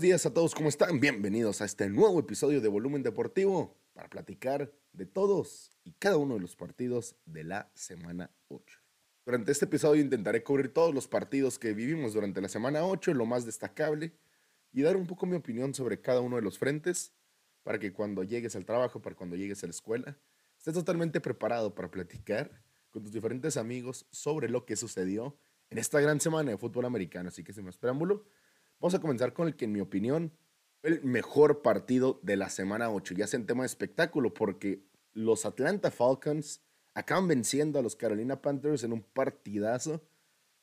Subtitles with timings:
[0.00, 0.98] Días a todos, ¿cómo están?
[0.98, 6.36] Bienvenidos a este nuevo episodio de Volumen Deportivo para platicar de todos y cada uno
[6.36, 8.78] de los partidos de la semana 8.
[9.26, 13.26] Durante este episodio intentaré cubrir todos los partidos que vivimos durante la semana 8, lo
[13.26, 14.14] más destacable,
[14.72, 17.12] y dar un poco mi opinión sobre cada uno de los frentes
[17.62, 20.16] para que cuando llegues al trabajo, para cuando llegues a la escuela,
[20.56, 25.36] estés totalmente preparado para platicar con tus diferentes amigos sobre lo que sucedió
[25.68, 27.28] en esta gran semana de fútbol americano.
[27.28, 28.24] Así que sin más preámbulo,
[28.80, 30.32] vamos a comenzar con el que en mi opinión
[30.80, 34.82] fue el mejor partido de la semana 8, ya sea en tema de espectáculo, porque
[35.12, 36.62] los Atlanta Falcons
[36.94, 40.02] acaban venciendo a los Carolina Panthers en un partidazo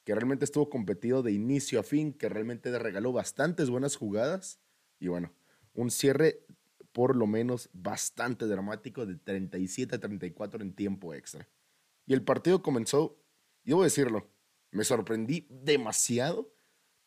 [0.04, 4.60] que realmente estuvo competido de inicio a fin, que realmente regaló bastantes buenas jugadas
[5.00, 5.34] y bueno,
[5.74, 6.46] un cierre
[6.92, 11.48] por lo menos bastante dramático de 37 a 34 en tiempo extra.
[12.08, 13.22] Y el partido comenzó,
[13.64, 14.32] y debo decirlo,
[14.72, 16.57] me sorprendí demasiado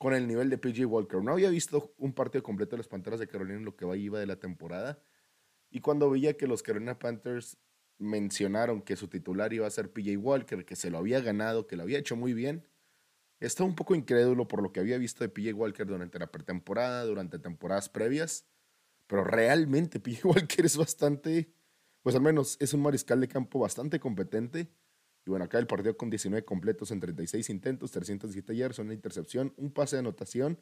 [0.00, 1.22] con el nivel de PJ Walker.
[1.22, 4.18] No había visto un partido completo de los Panteras de Carolina en lo que iba
[4.18, 4.98] de la temporada.
[5.68, 7.58] Y cuando veía que los Carolina Panthers
[7.98, 11.76] mencionaron que su titular iba a ser PJ Walker, que se lo había ganado, que
[11.76, 12.66] lo había hecho muy bien,
[13.40, 17.04] estaba un poco incrédulo por lo que había visto de PJ Walker durante la pretemporada,
[17.04, 18.46] durante temporadas previas.
[19.06, 21.52] Pero realmente PJ Walker es bastante,
[22.00, 24.70] pues al menos es un mariscal de campo bastante competente
[25.26, 29.52] y bueno, acá el partido con 19 completos en 36 intentos, 307 yardas, una intercepción,
[29.56, 30.58] un pase de anotación.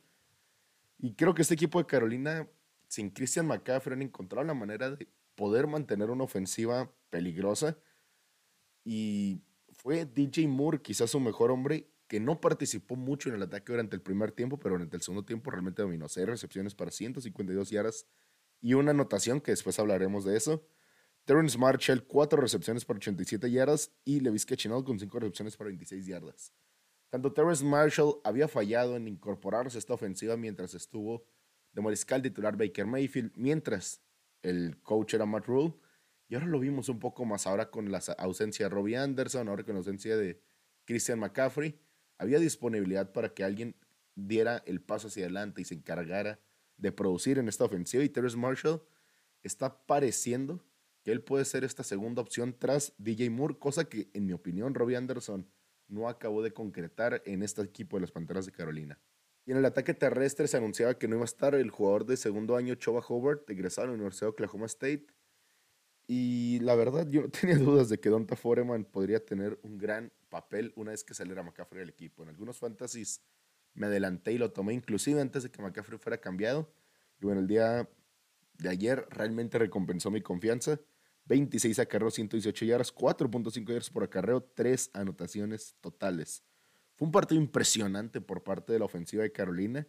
[0.98, 2.48] Y creo que este equipo de Carolina,
[2.88, 7.78] sin Christian McCaffrey, han encontrado la manera de poder mantener una ofensiva peligrosa.
[8.84, 9.42] Y
[9.72, 13.94] fue DJ Moore, quizás su mejor hombre, que no participó mucho en el ataque durante
[13.94, 16.08] el primer tiempo, pero durante el segundo tiempo realmente dominó.
[16.08, 18.06] Seis recepciones para 152 yardas
[18.60, 20.66] y una anotación, que después hablaremos de eso.
[21.28, 26.06] Terrence Marshall, 4 recepciones para 87 yardas y Levis Chinol con 5 recepciones para 26
[26.06, 26.54] yardas.
[27.10, 31.26] Tanto Terrence Marshall había fallado en incorporarse a esta ofensiva mientras estuvo
[31.74, 34.00] de mariscal titular Baker Mayfield, mientras
[34.40, 35.74] el coach era Matt Rule.
[36.28, 39.64] Y ahora lo vimos un poco más ahora con la ausencia de Robbie Anderson, ahora
[39.64, 40.40] con la ausencia de
[40.86, 41.78] Christian McCaffrey.
[42.16, 43.76] Había disponibilidad para que alguien
[44.14, 46.40] diera el paso hacia adelante y se encargara
[46.78, 48.02] de producir en esta ofensiva.
[48.02, 48.82] Y Terrence Marshall
[49.42, 50.64] está pareciendo
[51.10, 54.96] él puede ser esta segunda opción tras DJ Moore, cosa que en mi opinión Robbie
[54.96, 55.48] Anderson
[55.88, 59.00] no acabó de concretar en este equipo de las Panteras de Carolina.
[59.46, 62.18] Y en el ataque terrestre se anunciaba que no iba a estar el jugador de
[62.18, 65.06] segundo año Choba Hobart, egresado a la Universidad de Oklahoma State.
[66.06, 70.12] Y la verdad, yo no tenía dudas de que Donta Foreman podría tener un gran
[70.28, 72.22] papel una vez que saliera McCaffrey del equipo.
[72.22, 73.22] En algunos fantasies
[73.72, 76.70] me adelanté y lo tomé inclusive antes de que McCaffrey fuera cambiado.
[77.18, 77.88] Y bueno, el día
[78.58, 80.78] de ayer realmente recompensó mi confianza.
[81.28, 86.42] 26 acarreos, 118 yardas, 4.5 yardas por acarreo, 3 anotaciones totales.
[86.96, 89.86] Fue un partido impresionante por parte de la ofensiva de Carolina,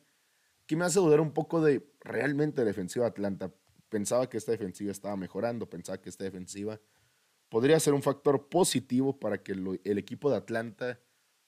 [0.67, 3.51] que me hace dudar un poco de realmente defensiva de Atlanta.
[3.87, 6.79] Pensaba que esta defensiva estaba mejorando, pensaba que esta defensiva
[7.47, 10.99] podría ser un factor positivo para que el, equipo de Atlanta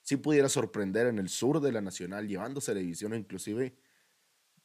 [0.02, 3.76] sí pudiera sorprender en el sur de la Nacional, llevándose la división, inclusive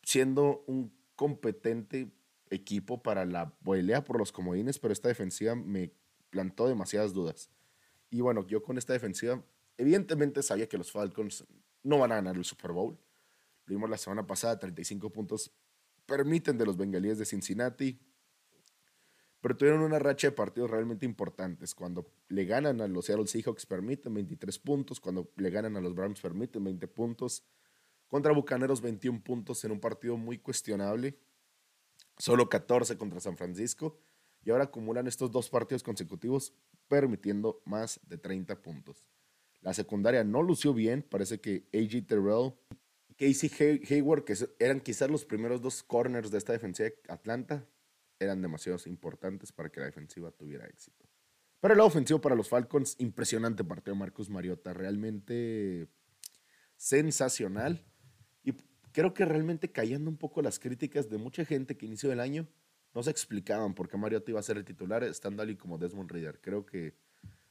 [0.03, 2.11] siendo un competente
[2.51, 5.93] equipo para la pelea por los comodines, pero esta defensiva me
[6.31, 7.51] plantó demasiadas dudas.
[8.11, 9.43] Y bueno, yo con esta defensiva,
[9.77, 11.45] evidentemente sabía que los Falcons
[11.83, 12.99] no van a ganar el Super Bowl.
[13.67, 15.53] Lo vimos la semana pasada, 35 puntos
[16.07, 17.99] permiten de los bengalíes de Cincinnati,
[19.41, 21.75] pero tuvieron una racha de partidos realmente importantes.
[21.75, 25.95] Cuando le ganan a los Seattle Seahawks permiten 23 puntos, cuando le ganan a los
[25.95, 27.45] Browns permiten 20 puntos,
[28.09, 31.19] contra Bucaneros 21 puntos en un partido muy cuestionable
[32.19, 33.99] solo 14 contra San Francisco
[34.45, 36.53] y ahora acumulan estos dos partidos consecutivos
[36.89, 39.05] permitiendo más de 30 puntos.
[39.61, 42.55] La secundaria no lució bien, parece que AJ Terrell
[43.09, 47.67] y Casey Hayward, que eran quizás los primeros dos corners de esta defensiva de Atlanta,
[48.21, 51.05] eran demasiado importantes para que la defensiva tuviera éxito.
[51.61, 55.89] Pero el ofensivo para los Falcons, impresionante partido de Marcus Mariota, realmente
[56.77, 57.85] sensacional
[58.97, 62.49] creo que realmente cayendo un poco las críticas de mucha gente que inició el año
[62.95, 66.11] no se explicaban por qué Mariota iba a ser el titular estando ahí como Desmond
[66.11, 66.41] Reader.
[66.41, 66.95] Creo que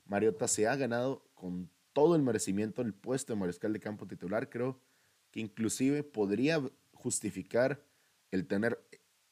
[0.05, 4.49] Mariota se ha ganado con todo el merecimiento el puesto de mariscal de campo titular.
[4.49, 4.81] Creo
[5.29, 7.79] que inclusive podría justificar
[8.31, 8.83] el tener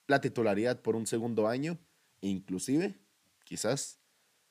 [0.06, 1.80] la titularidad por un segundo año
[2.22, 2.94] e inclusive
[3.44, 4.00] quizás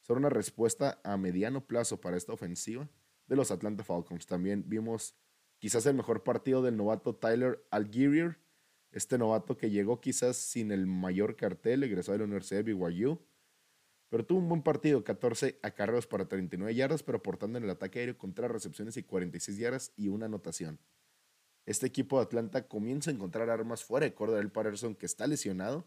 [0.00, 2.88] ser una respuesta a mediano plazo para esta ofensiva
[3.28, 4.26] de los Atlanta Falcons.
[4.26, 5.14] También vimos
[5.62, 8.36] quizás el mejor partido del novato Tyler Algier,
[8.90, 13.20] este novato que llegó quizás sin el mayor cartel, egresó de la Universidad de BYU,
[14.08, 18.00] pero tuvo un buen partido, 14 acarreos para 39 yardas, pero aportando en el ataque
[18.00, 20.80] aéreo con tres recepciones y 46 yardas y una anotación.
[21.64, 25.86] este equipo de Atlanta comienza a encontrar armas fuera de Cordell Patterson, que está lesionado,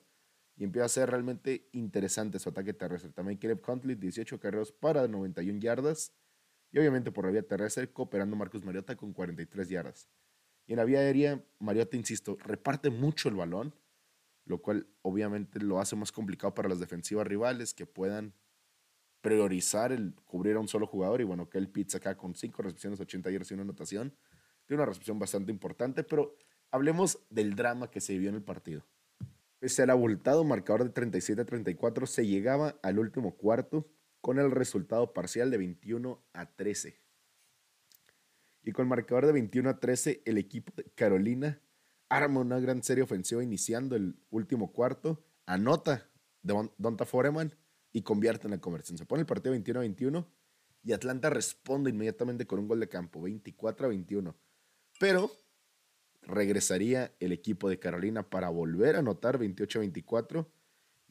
[0.56, 3.12] y empieza a ser realmente interesante su ataque terrestre.
[3.12, 6.13] También Caleb Huntley, 18 carreros para 91 yardas,
[6.75, 10.10] y obviamente por la vía terrestre, cooperando Marcus Mariota con 43 yardas.
[10.68, 13.74] Y en la vía aérea, Mariota, insisto, reparte mucho el balón,
[14.44, 18.33] lo cual obviamente lo hace más complicado para las defensivas rivales que puedan
[19.22, 21.22] priorizar el cubrir a un solo jugador.
[21.22, 24.13] Y bueno, que el Pitts acá con 5 recepciones, 80 yardas y una anotación,
[24.66, 26.36] tiene una recepción bastante importante, pero
[26.71, 28.86] hablemos del drama que se vivió en el partido.
[29.60, 33.88] Pese al abultado marcador de 37-34, se llegaba al último cuarto
[34.25, 37.00] con el resultado parcial de 21 a 13.
[38.63, 41.62] Y con el marcador de 21 a 13, el equipo de Carolina
[42.10, 46.10] arma una gran serie ofensiva iniciando el último cuarto, anota
[46.42, 47.54] de Donta Foreman
[47.94, 48.98] y convierte en la conversión.
[48.98, 50.28] Se pone el partido 21 a 21
[50.81, 54.36] y Atlanta responde inmediatamente con un gol de campo, 24 a 21.
[55.00, 55.30] Pero
[56.24, 60.51] regresaría el equipo de Carolina para volver a anotar 28 a 24.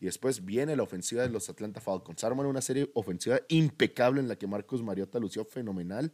[0.05, 2.23] Y después viene la ofensiva de los Atlanta Falcons.
[2.25, 6.13] Arman una serie ofensiva impecable en la que Marcus Mariota lució fenomenal.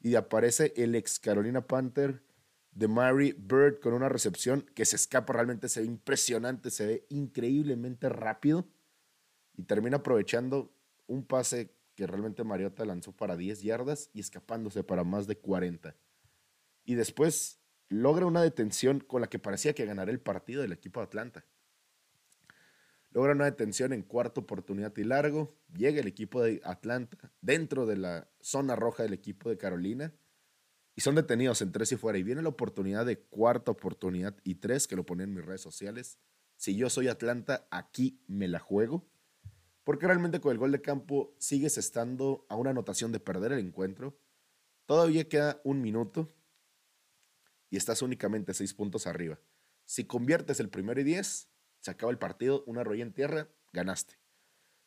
[0.00, 2.24] Y aparece el ex Carolina Panther
[2.72, 7.06] de Mary Bird con una recepción que se escapa realmente, se ve impresionante, se ve
[7.08, 8.66] increíblemente rápido.
[9.56, 10.74] Y termina aprovechando
[11.06, 15.94] un pase que realmente Mariota lanzó para 10 yardas y escapándose para más de 40
[16.84, 20.98] y después logra una detención con la que parecía que ganará el partido del equipo
[20.98, 21.44] de Atlanta.
[23.14, 25.56] Logra una detención en cuarta oportunidad y largo.
[25.72, 30.12] Llega el equipo de Atlanta dentro de la zona roja del equipo de Carolina.
[30.96, 32.18] Y son detenidos en tres y fuera.
[32.18, 35.60] Y viene la oportunidad de cuarta oportunidad y tres, que lo ponen en mis redes
[35.60, 36.18] sociales.
[36.56, 39.08] Si yo soy Atlanta, aquí me la juego.
[39.84, 43.60] Porque realmente con el gol de campo sigues estando a una anotación de perder el
[43.60, 44.18] encuentro.
[44.86, 46.34] Todavía queda un minuto
[47.70, 49.38] y estás únicamente seis puntos arriba.
[49.84, 51.48] Si conviertes el primero y diez,
[51.84, 54.14] se acaba el partido, una roya en tierra, ganaste.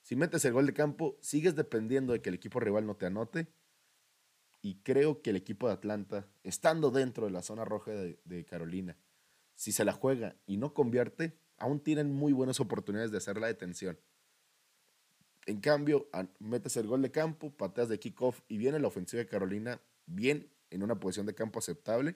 [0.02, 3.06] Si metes el gol de campo, sigues dependiendo de que el equipo rival no te
[3.06, 3.54] anote.
[4.64, 8.46] Y creo que el equipo de Atlanta, estando dentro de la zona roja de, de
[8.46, 8.98] Carolina,
[9.54, 13.46] si se la juega y no convierte, aún tienen muy buenas oportunidades de hacer la
[13.46, 14.00] detención.
[15.46, 16.10] En cambio,
[16.40, 20.52] metes el gol de campo, pateas de kickoff y viene la ofensiva de Carolina bien
[20.72, 22.16] en una posición de campo aceptable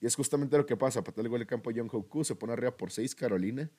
[0.00, 1.02] y es justamente lo que pasa.
[1.02, 3.70] Patea el gol de campo John Hoku, se pone arriba por 6 Carolina.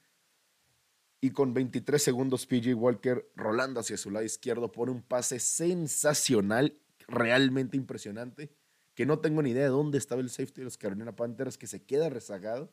[1.19, 6.77] Y con 23 segundos, PJ Walker rolando hacia su lado izquierdo pone un pase sensacional,
[7.07, 8.51] realmente impresionante,
[8.93, 11.67] que no tengo ni idea de dónde estaba el safety de los Carolina Panthers, que
[11.67, 12.71] se queda rezagado.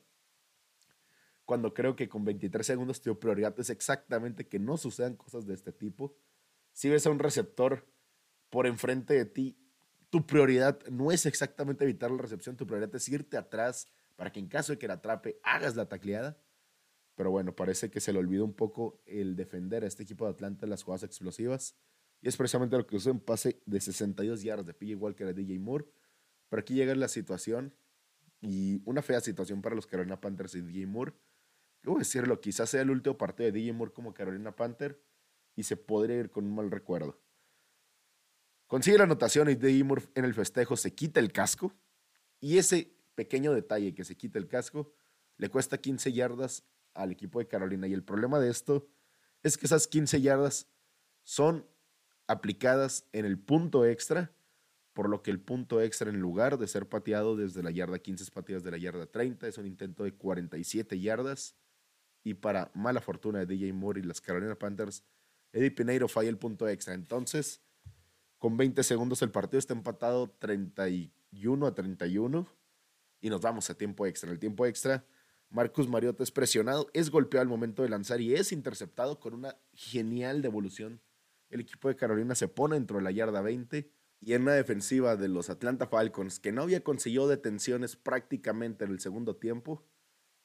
[1.44, 5.54] Cuando creo que con 23 segundos tu prioridad es exactamente que no sucedan cosas de
[5.54, 6.16] este tipo.
[6.72, 7.86] Si ves a un receptor
[8.50, 9.58] por enfrente de ti
[10.14, 14.38] tu prioridad no es exactamente evitar la recepción, tu prioridad es irte atrás para que
[14.38, 16.40] en caso de que la atrape hagas la tacleada.
[17.16, 20.30] Pero bueno, parece que se le olvidó un poco el defender a este equipo de
[20.30, 21.76] Atlanta en las jugadas explosivas.
[22.20, 25.32] Y es precisamente lo que usó en pase de 62 yardas de PJ Walker a
[25.32, 25.86] DJ Moore.
[26.48, 27.74] Pero aquí llega la situación
[28.40, 31.12] y una fea situación para los Carolina Panthers y DJ Moore.
[31.82, 35.02] Debo decirlo, quizás sea el último partido de DJ Moore como Carolina Panther
[35.56, 37.18] y se podría ir con un mal recuerdo.
[38.74, 41.72] Consigue la anotación y DJ Moore en el festejo se quita el casco.
[42.40, 44.92] Y ese pequeño detalle que se quita el casco
[45.36, 47.86] le cuesta 15 yardas al equipo de Carolina.
[47.86, 48.88] Y el problema de esto
[49.44, 50.66] es que esas 15 yardas
[51.22, 51.68] son
[52.26, 54.32] aplicadas en el punto extra,
[54.92, 58.24] por lo que el punto extra en lugar de ser pateado desde la yarda 15
[58.24, 61.54] es pateado desde la yarda 30, es un intento de 47 yardas
[62.24, 65.04] y para mala fortuna de DJ Moore y las Carolina Panthers,
[65.52, 66.94] Eddie Pineiro falla el punto extra.
[66.94, 67.62] Entonces,
[68.44, 72.46] con 20 segundos el partido está empatado 31 a 31
[73.22, 74.30] y nos vamos a tiempo extra.
[74.30, 75.06] El tiempo extra,
[75.48, 79.56] Marcus Mariota es presionado, es golpeado al momento de lanzar y es interceptado con una
[79.72, 81.00] genial devolución.
[81.48, 85.16] El equipo de Carolina se pone dentro de la yarda 20 y en una defensiva
[85.16, 89.86] de los Atlanta Falcons que no había conseguido detenciones prácticamente en el segundo tiempo,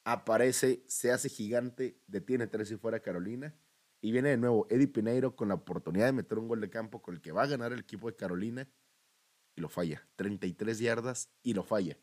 [0.05, 3.57] aparece, se hace gigante, detiene tres y fuera Carolina
[4.01, 7.01] y viene de nuevo Eddie Pineiro con la oportunidad de meter un gol de campo
[7.01, 8.67] con el que va a ganar el equipo de Carolina
[9.55, 10.07] y lo falla.
[10.15, 11.97] 33 yardas y lo falla.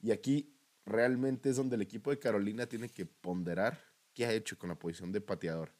[0.00, 0.54] Y aquí
[0.86, 3.78] realmente es donde el equipo de Carolina tiene que ponderar
[4.14, 5.74] qué ha hecho con la posición de pateador.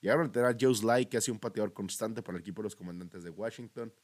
[0.00, 2.64] Llegaron a tener a Joe Sly, que hace un pateador constante para el equipo de
[2.64, 3.94] los comandantes de Washington.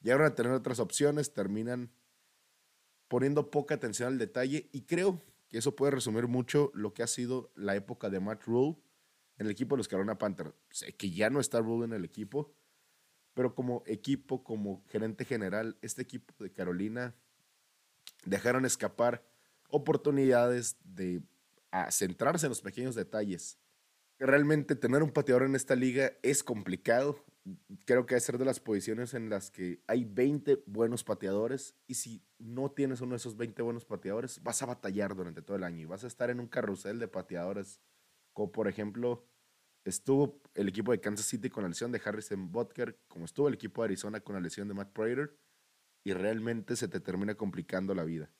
[0.00, 1.92] Llegaron a tener otras opciones, terminan
[3.06, 7.06] poniendo poca atención al detalle y creo que eso puede resumir mucho lo que ha
[7.06, 8.76] sido la época de Matt Rule
[9.38, 10.52] en el equipo de los Carolina Panthers.
[10.70, 12.54] Sé que ya no está Rule en el equipo,
[13.34, 17.14] pero como equipo, como gerente general, este equipo de Carolina
[18.24, 19.24] dejaron escapar
[19.68, 21.22] oportunidades de
[21.90, 23.58] centrarse en los pequeños detalles.
[24.18, 27.22] Realmente tener un pateador en esta liga es complicado.
[27.84, 31.94] Creo que es ser de las posiciones en las que hay 20 buenos pateadores y
[31.94, 35.64] si no tienes uno de esos 20 buenos pateadores, vas a batallar durante todo el
[35.64, 37.80] año y vas a estar en un carrusel de pateadores,
[38.36, 39.26] como por ejemplo
[39.82, 43.54] estuvo el equipo de Kansas City con la lesión de Harrison Butker, como estuvo el
[43.54, 45.34] equipo de Arizona con la lesión de Matt Prater,
[46.04, 48.30] y realmente se te termina complicando la vida.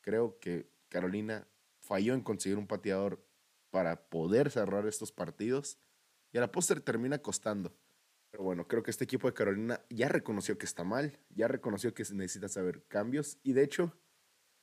[0.00, 1.46] Creo que Carolina
[1.78, 3.24] falló en conseguir un pateador
[3.70, 5.78] para poder cerrar estos partidos
[6.32, 7.76] y a la postre termina costando.
[8.32, 11.94] Pero bueno, creo que este equipo de Carolina ya reconoció que está mal, ya reconoció
[11.94, 13.96] que necesita saber cambios y de hecho,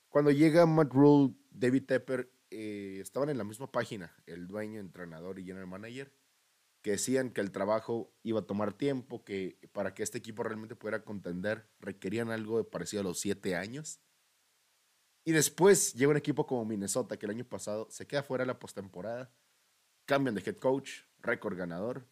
[0.10, 5.40] cuando llega Matt Rule, David Tepper eh, estaban en la misma página, el dueño, entrenador
[5.40, 6.14] y general manager,
[6.82, 10.76] que decían que el trabajo iba a tomar tiempo, que para que este equipo realmente
[10.76, 14.00] pudiera contender requerían algo parecido a los siete años.
[15.24, 18.48] Y después llega un equipo como Minnesota, que el año pasado se queda fuera de
[18.48, 19.32] la postemporada,
[20.06, 22.08] cambian de head coach, récord ganador,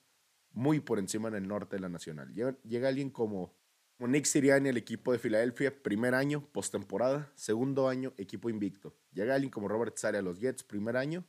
[0.51, 2.33] muy por encima en el norte de la nacional.
[2.33, 3.58] Llega, alguien como,
[4.07, 8.95] Nick Siriani, el equipo de Filadelfia, primer año, postemporada, segundo año, equipo invicto.
[9.11, 11.25] Llega alguien como Robert Sari a los Jets, primer año,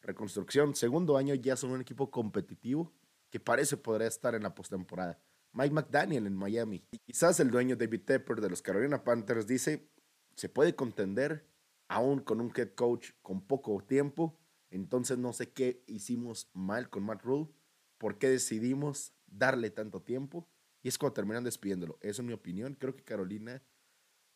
[0.00, 2.92] reconstrucción, segundo año, ya son un equipo competitivo
[3.30, 5.20] que parece podría estar en la postemporada.
[5.52, 6.84] Mike McDaniel en Miami.
[6.90, 9.88] Y quizás el dueño David Tepper de los Carolina Panthers dice,
[10.34, 11.46] se puede contender
[11.88, 14.38] aún con un head coach con poco tiempo.
[14.70, 17.48] Entonces no sé qué hicimos mal con Matt Rule
[17.98, 20.46] ¿Por qué decidimos darle tanto tiempo?
[20.84, 21.98] Y es cuando terminan despidiéndolo.
[22.02, 22.74] Eso es mi opinión.
[22.74, 23.62] Creo que Carolina,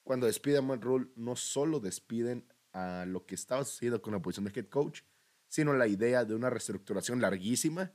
[0.03, 4.23] cuando despide a Matt Rule, no solo despiden a lo que estaba sucediendo con la
[4.23, 5.03] posición de head coach,
[5.47, 7.93] sino la idea de una reestructuración larguísima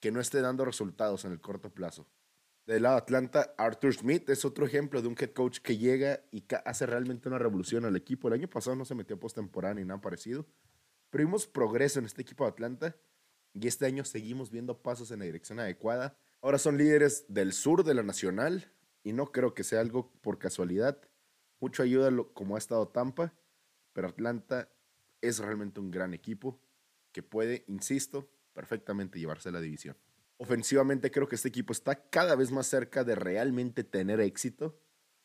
[0.00, 2.06] que no esté dando resultados en el corto plazo.
[2.66, 6.20] Del lado de Atlanta, Arthur Smith es otro ejemplo de un head coach que llega
[6.30, 8.28] y hace realmente una revolución al equipo.
[8.28, 10.46] El año pasado no se metió postemporada ni nada parecido,
[11.08, 12.96] pero vimos progreso en este equipo de Atlanta
[13.54, 16.18] y este año seguimos viendo pasos en la dirección adecuada.
[16.44, 18.70] Ahora son líderes del sur de la Nacional
[19.02, 21.00] y no creo que sea algo por casualidad.
[21.58, 23.32] Mucho ayuda como ha estado Tampa,
[23.94, 24.68] pero Atlanta
[25.22, 26.60] es realmente un gran equipo
[27.12, 29.96] que puede, insisto, perfectamente llevarse la división.
[30.36, 34.78] Ofensivamente creo que este equipo está cada vez más cerca de realmente tener éxito.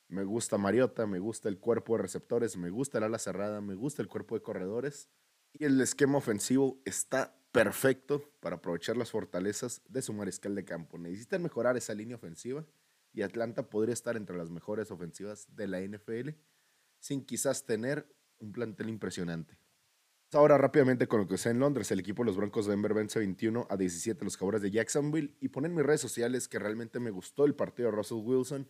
[0.07, 3.75] Me gusta Mariota, me gusta el cuerpo de receptores, me gusta el ala cerrada, me
[3.75, 5.09] gusta el cuerpo de corredores.
[5.53, 10.97] Y el esquema ofensivo está perfecto para aprovechar las fortalezas de su mariscal de campo.
[10.97, 12.65] Necesitan mejorar esa línea ofensiva
[13.11, 16.29] y Atlanta podría estar entre las mejores ofensivas de la NFL
[16.99, 18.07] sin quizás tener
[18.39, 19.57] un plantel impresionante.
[20.31, 22.93] Ahora rápidamente con lo que sea en Londres, el equipo de los Broncos de Denver
[22.93, 26.59] vence 21 a 17 los Jaguares de Jacksonville y ponen en mis redes sociales que
[26.59, 28.69] realmente me gustó el partido de Russell Wilson.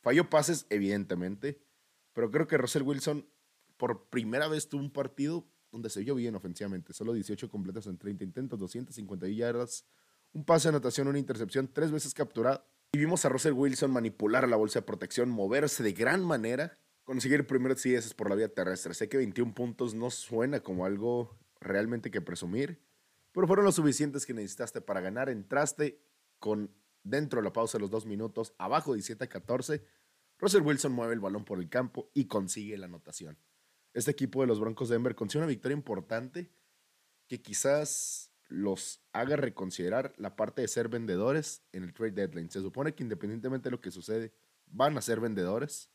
[0.00, 1.60] Falló pases, evidentemente,
[2.12, 3.28] pero creo que Russell Wilson
[3.76, 6.92] por primera vez tuvo un partido donde se vio bien ofensivamente.
[6.92, 9.84] Solo 18 completos en 30 intentos, 250 yardas,
[10.32, 12.64] un pase de anotación, una intercepción, tres veces capturado.
[12.92, 17.46] Y vimos a Russell Wilson manipular la bolsa de protección, moverse de gran manera, conseguir
[17.46, 18.92] primeros CS por la vía terrestre.
[18.92, 22.82] Sé que 21 puntos no suena como algo realmente que presumir,
[23.32, 25.30] pero fueron los suficientes que necesitaste para ganar.
[25.30, 26.04] Entraste
[26.38, 26.70] con
[27.02, 29.82] dentro de la pausa de los dos minutos, abajo 17 a 14.
[30.38, 33.38] Russell Wilson mueve el balón por el campo y consigue la anotación
[33.94, 36.50] este equipo de los Broncos de Denver consigue una victoria importante
[37.28, 42.50] que quizás los haga reconsiderar la parte de ser vendedores en el trade deadline.
[42.50, 44.32] Se supone que independientemente de lo que sucede,
[44.66, 45.90] van a ser vendedores.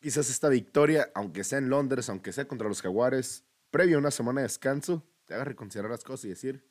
[0.00, 4.12] Quizás esta victoria, aunque sea en Londres, aunque sea contra los Jaguares, previo a una
[4.12, 6.64] semana de descanso, te haga reconsiderar las cosas y decir,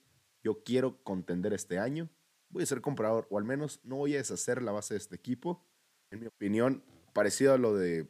[0.43, 2.09] yo quiero contender este año,
[2.49, 5.15] voy a ser comprador, o al menos no voy a deshacer la base de este
[5.15, 5.65] equipo.
[6.09, 6.83] En mi opinión,
[7.13, 8.07] parecido a lo de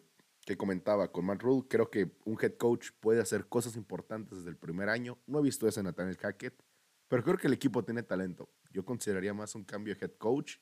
[0.47, 4.49] que comentaba con Matt Rule, creo que un head coach puede hacer cosas importantes desde
[4.49, 5.19] el primer año.
[5.27, 6.63] No he visto eso en Nathaniel Hackett,
[7.09, 8.49] pero creo que el equipo tiene talento.
[8.71, 10.55] Yo consideraría más un cambio de head coach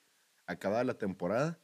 [0.47, 1.59] acabada la temporada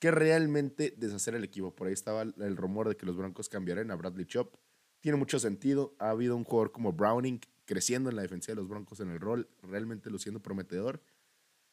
[0.00, 1.72] que realmente deshacer el equipo.
[1.76, 4.56] Por ahí estaba el rumor de que los Broncos cambiarían a Bradley Chop.
[4.98, 5.94] Tiene mucho sentido.
[6.00, 9.20] Ha habido un jugador como Browning creciendo en la defensa de los Broncos en el
[9.20, 11.00] rol, realmente luciendo prometedor.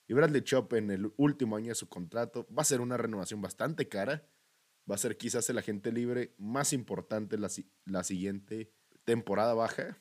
[0.07, 3.41] Y Bradley Chop en el último año de su contrato va a ser una renovación
[3.41, 4.27] bastante cara
[4.91, 7.50] va a ser quizás el agente libre más importante la,
[7.86, 8.74] la siguiente
[9.05, 9.98] temporada baja.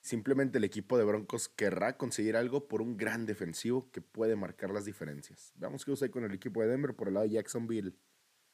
[0.00, 4.70] Simplemente el equipo de Broncos querrá conseguir algo por un gran defensivo que puede marcar
[4.70, 5.52] las diferencias.
[5.56, 7.94] Veamos qué usa con el equipo de Denver por el lado de Jacksonville.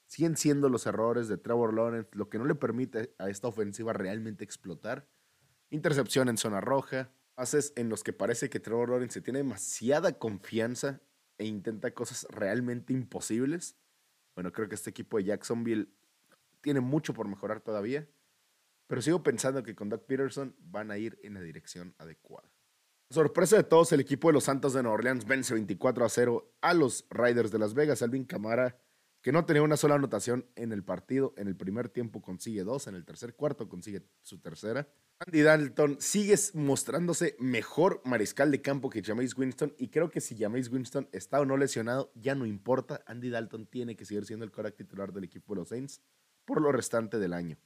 [0.08, 3.92] Siguen siendo los errores de Trevor Lawrence lo que no le permite a esta ofensiva
[3.92, 5.08] realmente explotar.
[5.70, 11.00] Intercepción en zona roja, pases en los que parece que Trevor Lawrence tiene demasiada confianza
[11.38, 13.76] e intenta cosas realmente imposibles
[14.34, 15.88] bueno, creo que este equipo de Jacksonville
[16.60, 18.08] tiene mucho por mejorar todavía.
[18.86, 22.50] pero sigo pensando que con Doug Peterson van a ir en la dirección adecuada.
[23.08, 26.54] Sorpresa de todos, el equipo de los Santos de Nueva Orleans vence 24 a 0
[26.60, 28.02] a los Riders de Las Vegas.
[28.02, 28.78] Alvin Camara,
[29.22, 32.86] que no tenía una sola anotación en el partido, en el primer tiempo consigue dos,
[32.86, 34.88] en el tercer cuarto consigue su tercera.
[35.26, 40.36] Andy Dalton sigue mostrándose mejor mariscal de campo que Jameis Winston y creo que si
[40.36, 43.04] Jameis Winston está o no lesionado, ya no importa.
[43.06, 46.00] Andy Dalton tiene que seguir siendo el coreback titular del equipo de los Saints
[46.44, 47.56] por lo restante del año.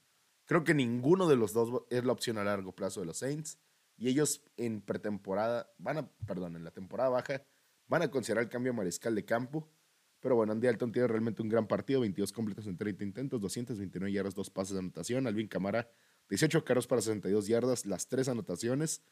[0.44, 3.58] Creo que ninguno de los dos es la opción a largo plazo de los Saints.
[3.96, 7.42] Y ellos en pretemporada, van a, perdón, en la temporada baja,
[7.88, 9.70] van a considerar el cambio mariscal de campo.
[10.20, 14.12] Pero bueno, Andy Alton tiene realmente un gran partido, 22 completos en 30 intentos, 229
[14.12, 15.26] yardas, dos pases de anotación.
[15.26, 15.88] Alvin Camara,
[16.30, 19.02] 18 carros para 62 yardas, las tres anotaciones.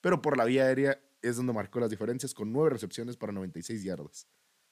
[0.00, 3.82] Pero por la vía aérea es donde marcó las diferencias con 9 recepciones para 96
[3.82, 4.26] yardas.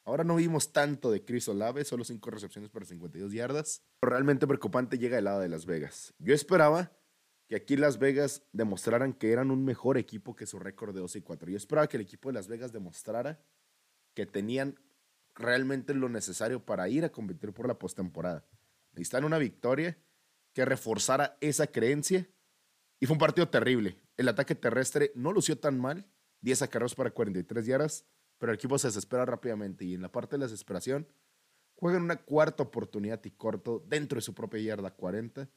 [0.04, 3.82] Ahora no vimos tanto de Chris Olave, solo 5 recepciones para 52 yardas.
[4.02, 6.12] Realmente preocupante llega del lado de Las Vegas.
[6.18, 6.92] Yo esperaba
[7.48, 11.18] que aquí Las Vegas demostraran que eran un mejor equipo que su récord de 12
[11.18, 11.50] y 4.
[11.50, 13.40] Yo esperaba que el equipo de Las Vegas demostrara
[14.14, 14.78] que tenían
[15.34, 18.44] realmente lo necesario para ir a competir por la postemporada.
[18.92, 19.96] Necesitan una victoria
[20.52, 22.28] que reforzara esa creencia.
[23.00, 23.98] Y fue un partido terrible.
[24.16, 26.06] El ataque terrestre no lució tan mal.
[26.40, 28.06] 10 acarreos para 43 yardas
[28.42, 31.06] pero el equipo se desespera rápidamente y en la parte de la desesperación
[31.76, 35.48] juegan una cuarta oportunidad y corto dentro de su propia yarda 40,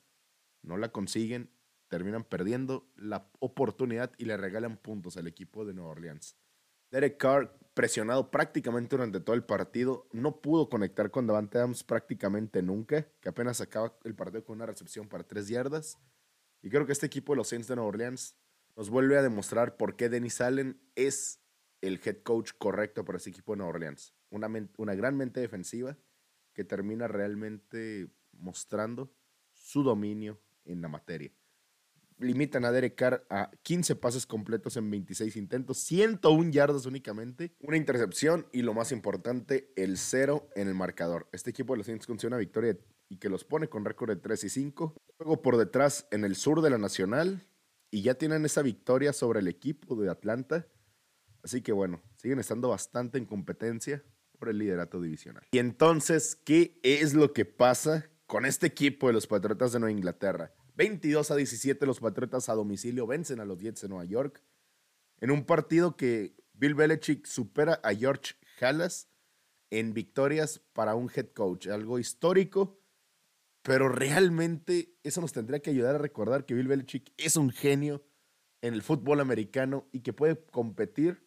[0.62, 1.50] no la consiguen,
[1.88, 6.38] terminan perdiendo la oportunidad y le regalan puntos al equipo de Nueva Orleans.
[6.96, 12.62] Derek Carr, presionado prácticamente durante todo el partido, no pudo conectar con Davante Adams prácticamente
[12.62, 16.00] nunca, que apenas acaba el partido con una recepción para tres yardas.
[16.62, 18.38] Y creo que este equipo de los Saints de Nueva Orleans
[18.78, 21.42] nos vuelve a demostrar por qué Dennis Allen es
[21.82, 24.14] el head coach correcto para ese equipo de Nueva Orleans.
[24.30, 25.98] Una, una gran mente defensiva
[26.53, 29.14] que termina realmente mostrando
[29.51, 31.34] su dominio en la materia.
[32.18, 37.78] Limitan a Derek Carr a 15 pases completos en 26 intentos, 101 yardas únicamente, una
[37.78, 41.28] intercepción y lo más importante, el cero en el marcador.
[41.32, 42.78] Este equipo de los Saints consigue una victoria
[43.10, 44.96] y que los pone con récord de 3 y 5.
[45.18, 47.48] Juego por detrás en el sur de la Nacional
[47.92, 50.68] y ya tienen esa victoria sobre el equipo de Atlanta
[51.46, 54.04] Así que bueno, siguen estando bastante en competencia
[54.40, 55.44] por el liderato divisional.
[55.51, 59.92] Y entonces, ¿qué es lo que pasa con este equipo de los Patriotas de Nueva
[59.92, 60.54] Inglaterra?
[60.75, 64.42] 22 a 17 los Patriotas a domicilio vencen a los Jets de Nueva York
[65.22, 69.09] en un partido que Bill Belichick supera a George Halas
[69.70, 72.79] en victorias para un head coach, algo histórico,
[73.61, 78.05] pero realmente eso nos tendría que ayudar a recordar que Bill Belichick es un genio
[78.61, 81.25] en el fútbol americano y que puede competir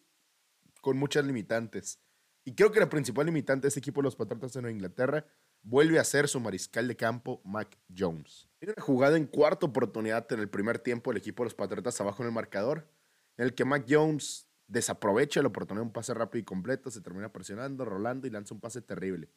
[0.80, 2.00] con muchas limitantes.
[2.44, 5.26] Y creo que la principal limitante de este equipo de los Patriotas de Inglaterra
[5.68, 8.48] vuelve a ser su mariscal de campo, Mac Jones.
[8.58, 12.00] Tiene una jugada en cuarta oportunidad en el primer tiempo el equipo de los Patriotas
[12.00, 12.88] abajo en el marcador,
[13.36, 17.02] en el que Mac Jones desaprovecha la oportunidad de un pase rápido y completo, se
[17.02, 19.28] termina presionando, rolando y lanza un pase terrible.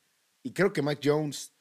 [0.42, 1.54] Y creo que Mac Jones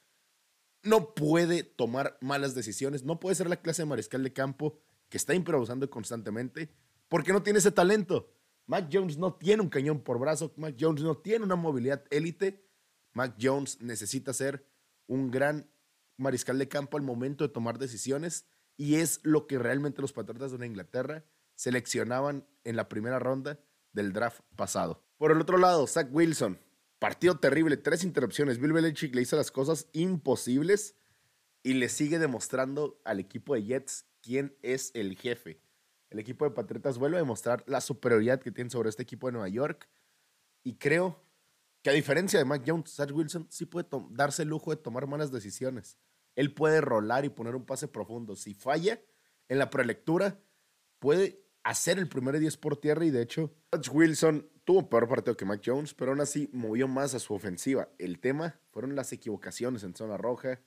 [0.83, 4.79] no puede tomar malas decisiones, no puede ser la clase de mariscal de campo
[5.09, 6.71] que está improvisando constantemente
[7.09, 8.31] porque no tiene ese talento.
[8.67, 12.65] Mac Jones no tiene un cañón por brazo, Mac Jones no tiene una movilidad élite.
[13.13, 14.65] Mac Jones necesita ser
[15.07, 15.69] un gran
[16.17, 18.45] mariscal de campo al momento de tomar decisiones
[18.77, 23.59] y es lo que realmente los Patriotas de Inglaterra seleccionaban en la primera ronda
[23.91, 25.03] del draft pasado.
[25.17, 26.59] Por el otro lado, Zach Wilson,
[26.99, 28.59] partido terrible, tres interrupciones.
[28.59, 30.95] Bill Belichick le hizo las cosas imposibles
[31.63, 35.61] y le sigue demostrando al equipo de Jets quién es el jefe
[36.11, 39.31] el equipo de Patriotas vuelve a demostrar la superioridad que tiene sobre este equipo de
[39.31, 39.89] Nueva York.
[40.61, 41.23] Y creo
[41.81, 45.07] que a diferencia de Mac Jones, Zach Wilson sí puede darse el lujo de tomar
[45.07, 45.97] malas decisiones.
[46.35, 48.35] Él puede rolar y poner un pase profundo.
[48.35, 49.01] Si falla
[49.49, 50.39] en la prelectura,
[50.99, 55.35] puede hacer el primer 10 por tierra y de hecho, Zach Wilson tuvo peor partido
[55.35, 57.89] que Mac Jones, pero aún así movió más a su ofensiva.
[57.97, 60.61] El tema fueron las equivocaciones en zona roja,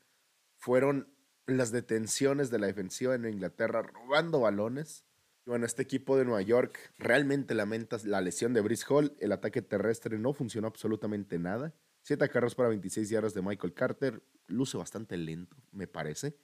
[0.56, 1.14] fueron
[1.46, 5.04] las detenciones de la defensiva en Inglaterra robando balones
[5.46, 9.14] bueno, este equipo de Nueva York realmente lamenta la lesión de Brice Hall.
[9.20, 11.74] El ataque terrestre no funcionó absolutamente nada.
[12.00, 14.22] Siete carros para 26 yardas de Michael Carter.
[14.46, 16.36] Luce bastante lento, me parece.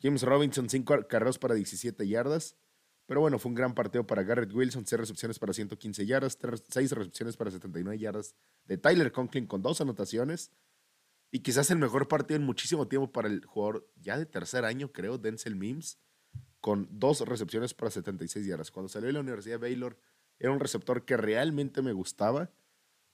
[0.00, 2.56] James Robinson, cinco carros para 17 yardas.
[3.06, 4.86] Pero bueno, fue un gran partido para Garrett Wilson.
[4.86, 6.38] Seis recepciones para 115 yardas.
[6.68, 8.34] Seis recepciones para 79 yardas
[8.66, 10.52] de Tyler Conklin con dos anotaciones.
[11.30, 14.92] Y quizás el mejor partido en muchísimo tiempo para el jugador ya de tercer año,
[14.92, 15.98] creo, Denzel Mims
[16.60, 18.70] con dos recepciones para 76 yardas.
[18.70, 19.98] Cuando salió de la Universidad de Baylor,
[20.38, 22.50] era un receptor que realmente me gustaba,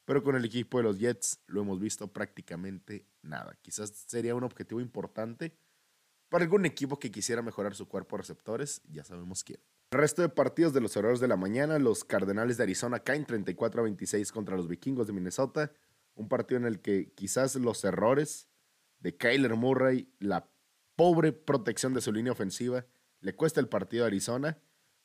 [0.05, 3.57] pero con el equipo de los Jets lo hemos visto prácticamente nada.
[3.63, 5.57] Quizás sería un objetivo importante
[6.29, 9.61] Para algún equipo que quisiera mejorar su cuerpo de receptores, ya sabemos quién.
[9.93, 13.25] El resto de partidos de los horarios de la mañana, los Cardenales de Arizona caen
[13.25, 15.71] 34 a 26 contra los Vikingos de Minnesota.
[16.17, 18.49] Un partido en el que quizás los errores
[18.99, 20.51] de Kyler Murray, la
[20.97, 22.87] pobre protección de su línea ofensiva,
[23.25, 24.59] le cuesta el partido a Arizona.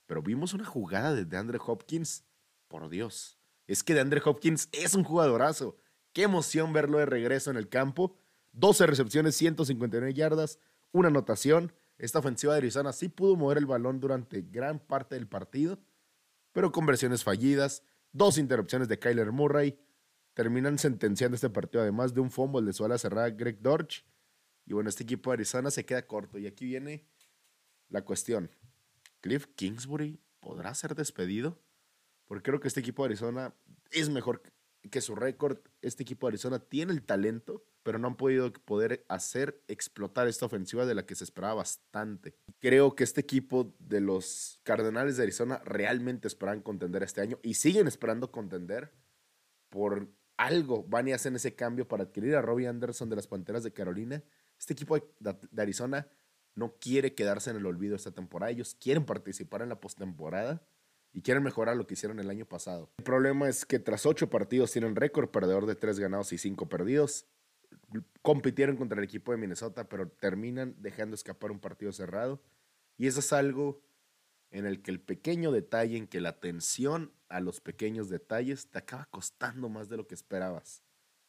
[0.05, 2.25] Pero vimos una jugada de DeAndre Hopkins.
[2.67, 3.39] Por Dios.
[3.65, 5.77] Es que DeAndre Hopkins es un jugadorazo.
[6.11, 8.17] Qué emoción verlo de regreso en el campo.
[8.51, 10.59] 12 recepciones, 159 yardas,
[10.91, 11.71] una anotación.
[11.97, 15.79] Esta ofensiva de Arizona sí pudo mover el balón durante gran parte del partido,
[16.51, 19.79] pero con versiones fallidas, dos interrupciones de Kyler Murray,
[20.33, 24.05] terminan sentenciando este partido además de un fumble de su ala cerrada Greg Dorch.
[24.65, 26.37] Y bueno, este equipo de Arizona se queda corto.
[26.37, 27.05] Y aquí viene
[27.89, 28.49] la cuestión.
[29.21, 31.59] ¿Cliff Kingsbury podrá ser despedido?
[32.25, 33.53] Porque creo que este equipo de Arizona
[33.91, 34.41] es mejor
[34.89, 35.59] que su récord.
[35.81, 40.45] Este equipo de Arizona tiene el talento pero no han podido poder hacer explotar esta
[40.45, 42.35] ofensiva de la que se esperaba bastante.
[42.59, 47.55] Creo que este equipo de los Cardenales de Arizona realmente esperan contender este año y
[47.55, 48.93] siguen esperando contender
[49.69, 50.83] por algo.
[50.83, 54.23] Van y hacen ese cambio para adquirir a Robbie Anderson de las Panteras de Carolina.
[54.57, 56.07] Este equipo de Arizona
[56.55, 58.51] no quiere quedarse en el olvido esta temporada.
[58.51, 60.61] Ellos quieren participar en la postemporada
[61.13, 62.91] y quieren mejorar lo que hicieron el año pasado.
[62.97, 66.69] El problema es que tras ocho partidos tienen récord perdedor de tres ganados y cinco
[66.69, 67.25] perdidos
[68.21, 72.41] compitieron contra el equipo de Minnesota, pero terminan dejando escapar un partido cerrado.
[72.97, 73.81] Y eso es algo
[74.51, 78.79] en el que el pequeño detalle, en que la atención a los pequeños detalles te
[78.79, 80.83] acaba costando más de lo que esperabas.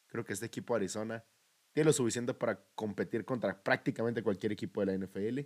[0.07, 1.25] Creo que este equipo de Arizona
[1.73, 5.41] tiene lo suficiente para competir contra prácticamente cualquier equipo de la NFL,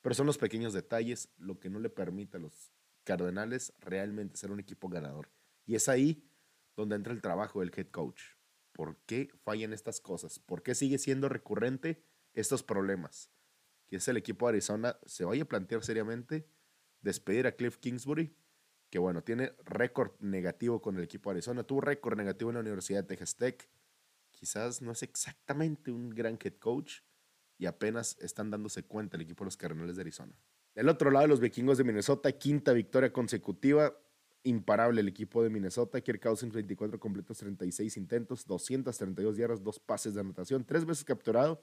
[0.00, 2.72] pero son los pequeños detalles lo que no le permite a los
[3.04, 5.28] Cardenales realmente ser un equipo ganador.
[5.66, 6.24] Y es ahí
[6.76, 8.22] donde entra el trabajo del head coach.
[8.72, 10.38] ¿Por qué fallan estas cosas?
[10.38, 13.30] ¿Por qué sigue siendo recurrente estos problemas?
[13.88, 16.48] Que es el equipo de Arizona se vaya a plantear seriamente
[17.02, 18.34] despedir a Cliff Kingsbury,
[18.88, 22.60] que bueno, tiene récord negativo con el equipo de Arizona, tuvo récord negativo en la
[22.60, 23.68] Universidad de Texas Tech.
[24.42, 26.94] Quizás no es exactamente un gran head coach
[27.58, 30.36] y apenas están dándose cuenta el equipo de los Cardenales de Arizona.
[30.74, 33.96] Del otro lado, los vikingos de Minnesota, quinta victoria consecutiva
[34.42, 36.00] imparable el equipo de Minnesota.
[36.00, 41.62] Kirk Cousins, 24 completos, 36 intentos, 232 yardas, dos pases de anotación, tres veces capturado.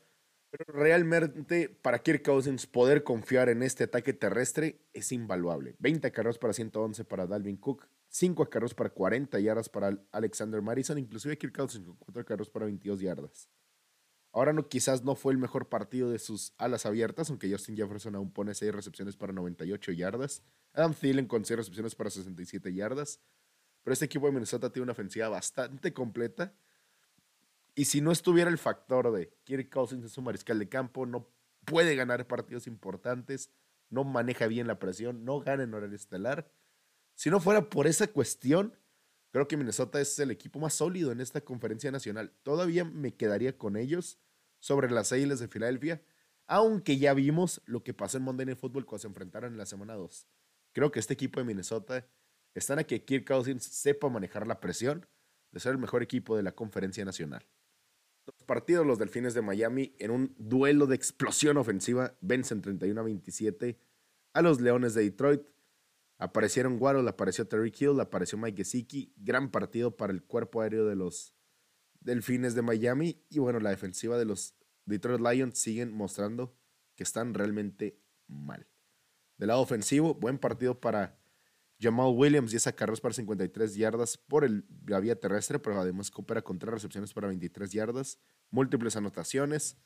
[0.49, 5.75] Pero realmente para Kirk Cousins poder confiar en este ataque terrestre es invaluable.
[5.79, 10.97] 20 carros para 111 para Dalvin Cook, 5 carros para 40 yardas para Alexander Madison,
[10.97, 13.49] inclusive Kirk Cousins con 4 carros para 22 yardas.
[14.31, 18.15] Ahora no, quizás no fue el mejor partido de sus alas abiertas, aunque Justin Jefferson
[18.15, 20.43] aún pone 6 recepciones para 98 yardas.
[20.73, 23.19] Adam Thielen con 6 recepciones para 67 yardas.
[23.83, 26.53] Pero este equipo de Minnesota tiene una ofensiva bastante completa.
[27.73, 31.27] Y si no estuviera el factor de Kirk Cousins en su mariscal de campo, no
[31.65, 33.51] puede ganar partidos importantes,
[33.89, 36.51] no maneja bien la presión, no gana en horario estelar.
[37.19, 38.73] Si no fuera por esa cuestión,
[39.31, 42.33] Creo que Minnesota es el equipo más sólido en esta conferencia nacional.
[42.43, 44.19] Todavía me quedaría con ellos
[44.59, 46.01] sobre las Águilas de Filadelfia,
[46.47, 49.67] aunque ya vimos lo que pasó en Monday Night Football cuando se enfrentaron en la
[49.67, 50.27] semana 2.
[50.73, 52.07] Creo que este equipo de Minnesota
[52.55, 55.05] están a que Kirk Cousins sepa manejar la presión
[55.51, 57.45] de ser el mejor equipo de la conferencia nacional.
[58.25, 63.03] Los partidos, los Delfines de Miami, en un duelo de explosión ofensiva, vencen 31 a
[63.03, 63.79] 27
[64.33, 65.43] a los Leones de Detroit.
[66.19, 69.13] Aparecieron Waddle, apareció Terry Hill, apareció Mike Gesicki.
[69.15, 71.33] Gran partido para el cuerpo aéreo de los
[72.01, 73.23] Delfines de Miami.
[73.29, 74.53] Y bueno, la defensiva de los
[74.83, 76.57] Detroit Lions siguen mostrando
[76.95, 78.67] que están realmente mal.
[79.37, 81.17] Del lado ofensivo, buen partido para
[81.79, 86.41] Jamal Williams, 10 carros para 53 yardas por el, la vía terrestre, pero además coopera
[86.41, 89.77] con tres recepciones para 23 yardas, múltiples anotaciones.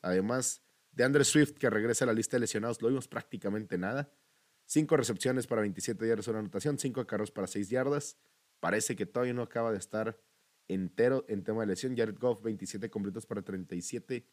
[0.00, 4.12] Además de Andre Swift, que regresa a la lista de lesionados, lo vimos prácticamente nada.
[4.72, 8.16] Cinco recepciones para 27 yardas, una anotación, cinco carros para 6 yardas.
[8.58, 10.18] Parece que todavía no acaba de estar
[10.66, 11.94] entero en tema de lesión.
[11.94, 14.26] Jared Goff, 27 completos para 37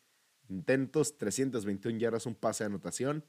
[0.47, 3.25] intentos, 321 yardas, un pase de anotación.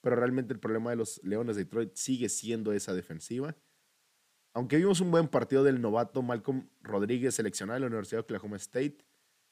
[0.00, 3.54] Pero realmente el problema de los Leones de Detroit sigue siendo esa defensiva.
[4.54, 8.56] Aunque vimos un buen partido del novato Malcolm Rodríguez seleccionado en la Universidad de Oklahoma
[8.56, 9.04] State.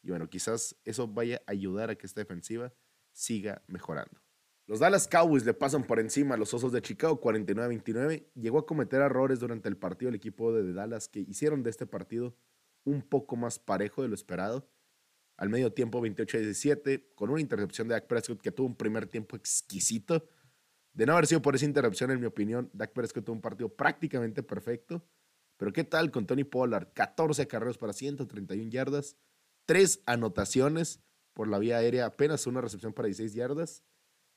[0.03, 2.73] Y bueno, quizás eso vaya a ayudar a que esta defensiva
[3.13, 4.26] siga mejorando.
[4.69, 8.27] Los Dallas Cowboys le pasan por encima a los Osos de Chicago 49-29.
[8.35, 11.87] Llegó a cometer errores durante el partido el equipo de Dallas que hicieron de este
[11.87, 12.37] partido
[12.83, 14.69] un poco más parejo de lo esperado.
[15.37, 19.37] Al medio tiempo 28-17 con una intercepción de Dak Prescott que tuvo un primer tiempo
[19.37, 20.29] exquisito.
[20.93, 23.69] De no haber sido por esa interrupción, en mi opinión, Dak Prescott tuvo un partido
[23.69, 25.07] prácticamente perfecto.
[25.59, 26.89] Pero ¿qué tal con Tony Pollard?
[26.93, 29.17] 14 carreras para 131 yardas,
[29.67, 31.01] 3 anotaciones
[31.35, 33.85] por la vía aérea, apenas una recepción para 16 yardas.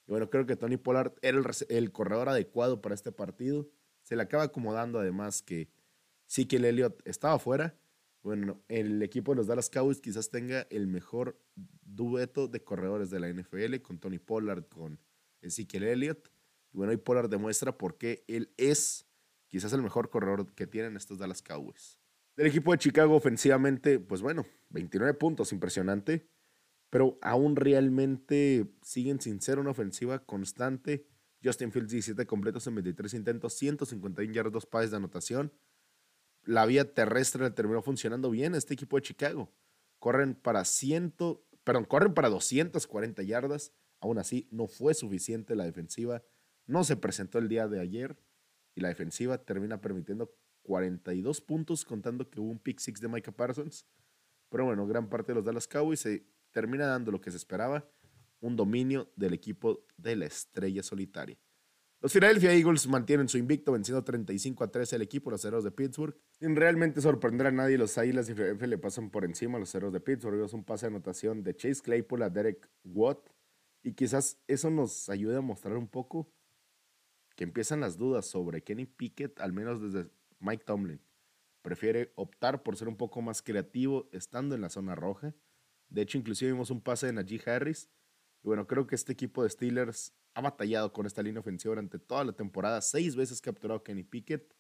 [0.09, 3.69] Y bueno, creo que Tony Pollard era el, corredor adecuado para este partido.
[4.01, 5.69] Se le acaba acomodando además que
[6.25, 7.77] sí que el Elliott estaba fuera.
[8.23, 11.39] Bueno, el equipo de los Dallas Cowboys quizás tenga el mejor
[11.83, 14.99] dueto de corredores de la NFL con Tony Pollard, con
[15.41, 16.31] Ezekiel Elliott.
[16.73, 19.05] Y bueno, y Pollard demuestra por qué él es
[19.47, 21.99] quizás el mejor corredor que tienen estos Dallas Cowboys.
[22.35, 26.27] Del equipo de Chicago ofensivamente, pues bueno, 29 puntos, impresionante,
[26.89, 31.05] pero aún realmente siguen sin ser una ofensiva constante.
[31.43, 35.53] Justin Fields 17 completos en 23 intentos, 151 yardas, dos pases de anotación.
[36.43, 39.53] La vía terrestre terminó funcionando bien este equipo de Chicago.
[39.99, 41.15] Corren para 100,
[41.63, 43.73] perdón, corren para 240 yardas.
[44.01, 46.23] Aún así, no fue suficiente la defensiva.
[46.65, 48.17] No se presentó el día de ayer
[48.75, 53.31] y la defensiva termina permitiendo 42 puntos, contando que hubo un pick six de Micah
[53.31, 53.85] Parsons.
[54.49, 57.89] Pero bueno, gran parte de los Dallas Cowboys se termina dando lo que se esperaba,
[58.39, 61.37] un dominio del equipo de la estrella solitaria.
[62.01, 65.71] Los Philadelphia Eagles mantienen su invicto venciendo 35 a 13 al equipo, los Ceros de
[65.71, 66.15] Pittsburgh.
[66.39, 69.69] Sin realmente sorprender a nadie, los Águilas de Philadelphia le pasan por encima a los
[69.69, 70.41] Ceros de Pittsburgh.
[70.45, 73.29] Es un pase de anotación de Chase Claypool a Derek Watt.
[73.83, 76.31] Y quizás eso nos ayude a mostrar un poco
[77.35, 80.09] que empiezan las dudas sobre Kenny Pickett, al menos desde
[80.39, 81.01] Mike Tomlin.
[81.61, 85.35] Prefiere optar por ser un poco más creativo estando en la zona roja.
[85.89, 87.89] De hecho, inclusive vimos un pase de Najee Harris.
[88.43, 91.99] Y bueno, creo que este equipo de Steelers ha batallado con esta línea ofensiva durante
[91.99, 92.81] toda la temporada.
[92.81, 94.55] Seis veces capturado Kenny Pickett.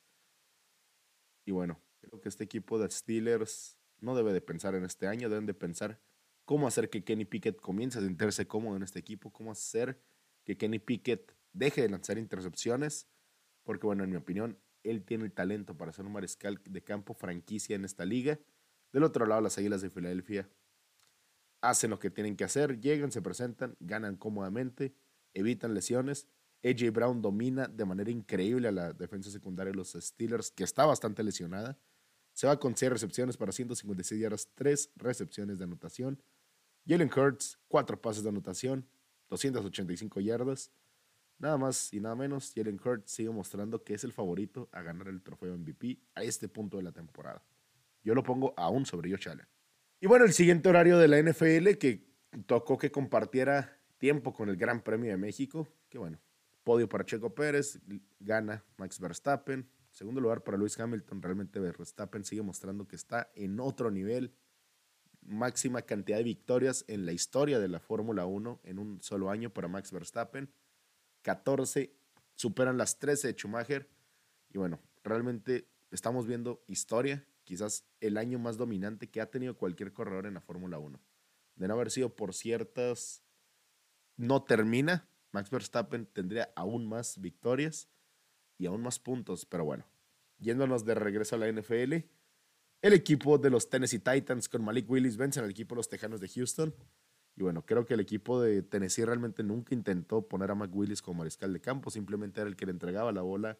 [1.45, 5.29] Y bueno, creo que este equipo de Steelers no debe de pensar en este año,
[5.29, 6.01] deben de pensar
[6.45, 10.01] cómo hacer que Kenny Pickett comience a sentirse cómodo en este equipo, cómo hacer
[10.43, 13.07] que Kenny Pickett deje de lanzar intercepciones,
[13.63, 17.13] porque bueno, en mi opinión, él tiene el talento para ser un mariscal de campo
[17.13, 18.39] franquicia en esta liga.
[18.91, 20.49] Del otro lado, las Águilas de Filadelfia
[21.61, 24.93] hacen lo que tienen que hacer, llegan, se presentan, ganan cómodamente,
[25.33, 26.27] evitan lesiones.
[26.63, 30.85] AJ Brown domina de manera increíble a la defensa secundaria de los Steelers, que está
[30.85, 31.77] bastante lesionada.
[32.33, 36.21] Se va con 6 recepciones para 156 yardas, 3 recepciones de anotación.
[36.85, 38.87] Jalen Hurts, 4 pases de anotación,
[39.29, 40.71] 285 yardas.
[41.37, 45.07] Nada más y nada menos, Jalen Hurts sigue mostrando que es el favorito a ganar
[45.07, 47.41] el trofeo MVP a este punto de la temporada.
[48.03, 49.47] Yo lo pongo aún sobre Josh Allen.
[50.01, 52.07] Y bueno, el siguiente horario de la NFL que
[52.45, 56.21] tocó que compartiera tiempo con el Gran Premio de México, que bueno,
[56.63, 57.79] podio para Checo Pérez,
[58.19, 63.59] gana Max Verstappen, segundo lugar para Lewis Hamilton, realmente Verstappen sigue mostrando que está en
[63.59, 64.33] otro nivel,
[65.21, 69.49] máxima cantidad de victorias en la historia de la Fórmula 1 en un solo año
[69.49, 70.49] para Max Verstappen.
[71.23, 71.93] 14
[72.35, 73.89] superan las 13 de Schumacher.
[74.49, 79.91] Y bueno, realmente estamos viendo historia, quizás el año más dominante que ha tenido cualquier
[79.91, 81.01] corredor en la Fórmula 1.
[81.55, 83.23] De no haber sido por ciertas,
[84.17, 85.09] no termina.
[85.31, 87.89] Max Verstappen tendría aún más victorias
[88.59, 89.47] y aún más puntos.
[89.47, 89.83] Pero bueno,
[90.37, 91.93] yéndonos de regreso a la NFL,
[92.83, 96.21] el equipo de los Tennessee Titans con Malik Willis vence al equipo de los Tejanos
[96.21, 96.75] de Houston
[97.35, 101.19] y bueno, creo que el equipo de Tennessee realmente nunca intentó poner a McWillis como
[101.19, 103.57] mariscal de campo, simplemente era el que le entregaba la bola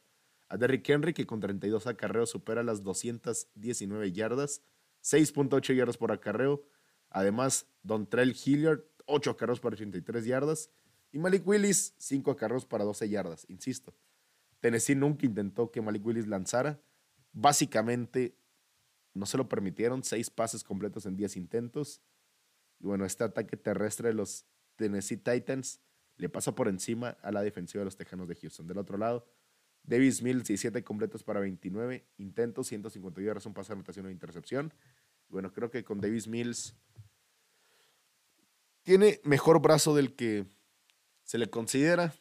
[0.49, 4.61] a Derrick Henry, que con 32 acarreos supera las 219 yardas,
[5.03, 6.63] 6.8 yardas por acarreo.
[7.09, 10.69] Además, Don Trell Hilliard, 8 acarreos para 83 yardas.
[11.11, 13.45] Y Malik Willis, 5 acarreos para 12 yardas.
[13.49, 13.93] Insisto,
[14.59, 16.79] Tennessee nunca intentó que Malik Willis lanzara.
[17.31, 18.35] Básicamente,
[19.13, 22.01] no se lo permitieron, 6 pases completos en 10 intentos.
[22.79, 25.79] Y bueno, este ataque terrestre de los Tennessee Titans
[26.17, 28.67] le pasa por encima a la defensiva de los Tejanos de Houston.
[28.67, 29.25] Del otro lado,
[29.89, 34.71] Davis Mills, 17 completos para 29 intentos, 150 yardas, un pase de anotación o intercepción.
[35.29, 36.75] Bueno, creo que con Davis Mills
[38.83, 40.45] tiene mejor brazo del que
[41.23, 42.13] se le considera,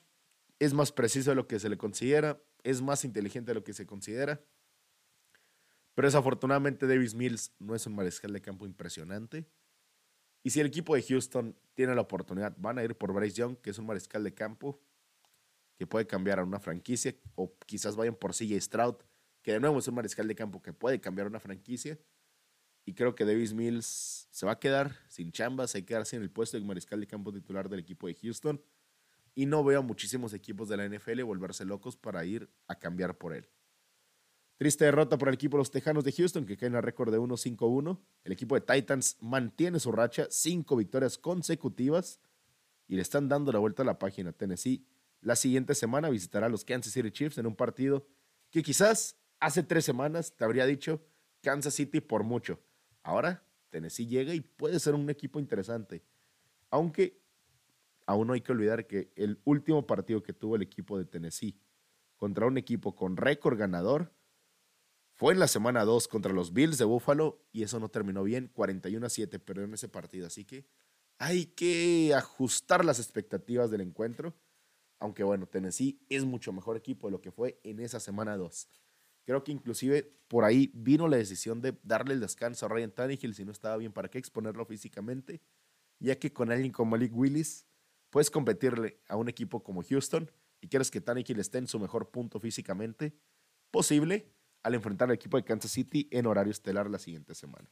[0.59, 3.74] es más preciso de lo que se le considera, es más inteligente de lo que
[3.74, 4.40] se considera.
[5.94, 9.44] Pero desafortunadamente Davis Mills no es un mariscal de campo impresionante.
[10.42, 13.59] Y si el equipo de Houston tiene la oportunidad, van a ir por Bryce Young,
[13.59, 14.81] que es un mariscal de campo
[15.78, 18.96] que puede cambiar a una franquicia, o quizás vayan por CJ Stroud,
[19.42, 21.98] que de nuevo es un mariscal de campo que puede cambiar a una franquicia.
[22.84, 26.06] Y creo que Davis Mills se va a quedar sin chambas, se va a quedar
[26.06, 28.60] sin el puesto de mariscal de campo titular del equipo de Houston.
[29.34, 33.16] Y no veo a muchísimos equipos de la NFL volverse locos para ir a cambiar
[33.16, 33.48] por él.
[34.56, 37.12] Triste derrota para el equipo de los Tejanos de Houston, que cae en el récord
[37.12, 38.00] de 1-5-1.
[38.24, 42.18] El equipo de Titans mantiene su racha, cinco victorias consecutivas,
[42.88, 44.32] y le están dando la vuelta a la página.
[44.32, 44.84] Tennessee
[45.20, 48.07] la siguiente semana visitará a los Kansas City Chiefs en un partido
[48.50, 51.02] que quizás hace tres semanas te habría dicho
[51.42, 52.61] Kansas City por mucho.
[53.02, 56.02] Ahora Tennessee llega y puede ser un equipo interesante.
[56.70, 57.20] Aunque
[58.07, 61.59] aún no hay que olvidar que el último partido que tuvo el equipo de Tennessee
[62.16, 64.12] contra un equipo con récord ganador
[65.12, 68.50] fue en la semana 2 contra los Bills de Buffalo y eso no terminó bien.
[68.52, 70.28] 41 a 7 perdieron ese partido.
[70.28, 70.64] Así que
[71.18, 74.35] hay que ajustar las expectativas del encuentro.
[75.00, 78.68] Aunque bueno, Tennessee es mucho mejor equipo de lo que fue en esa semana 2.
[79.24, 83.34] Creo que inclusive por ahí vino la decisión de darle el descanso a Ryan Tannehill
[83.34, 85.42] si no estaba bien, ¿para qué exponerlo físicamente?
[85.98, 87.66] Ya que con alguien como Malik Willis
[88.11, 90.30] puedes competirle a un equipo como Houston
[90.61, 93.14] y quieres que Tannehill esté en su mejor punto físicamente
[93.70, 94.32] posible
[94.62, 97.70] al enfrentar al equipo de Kansas City en horario estelar la siguiente semana.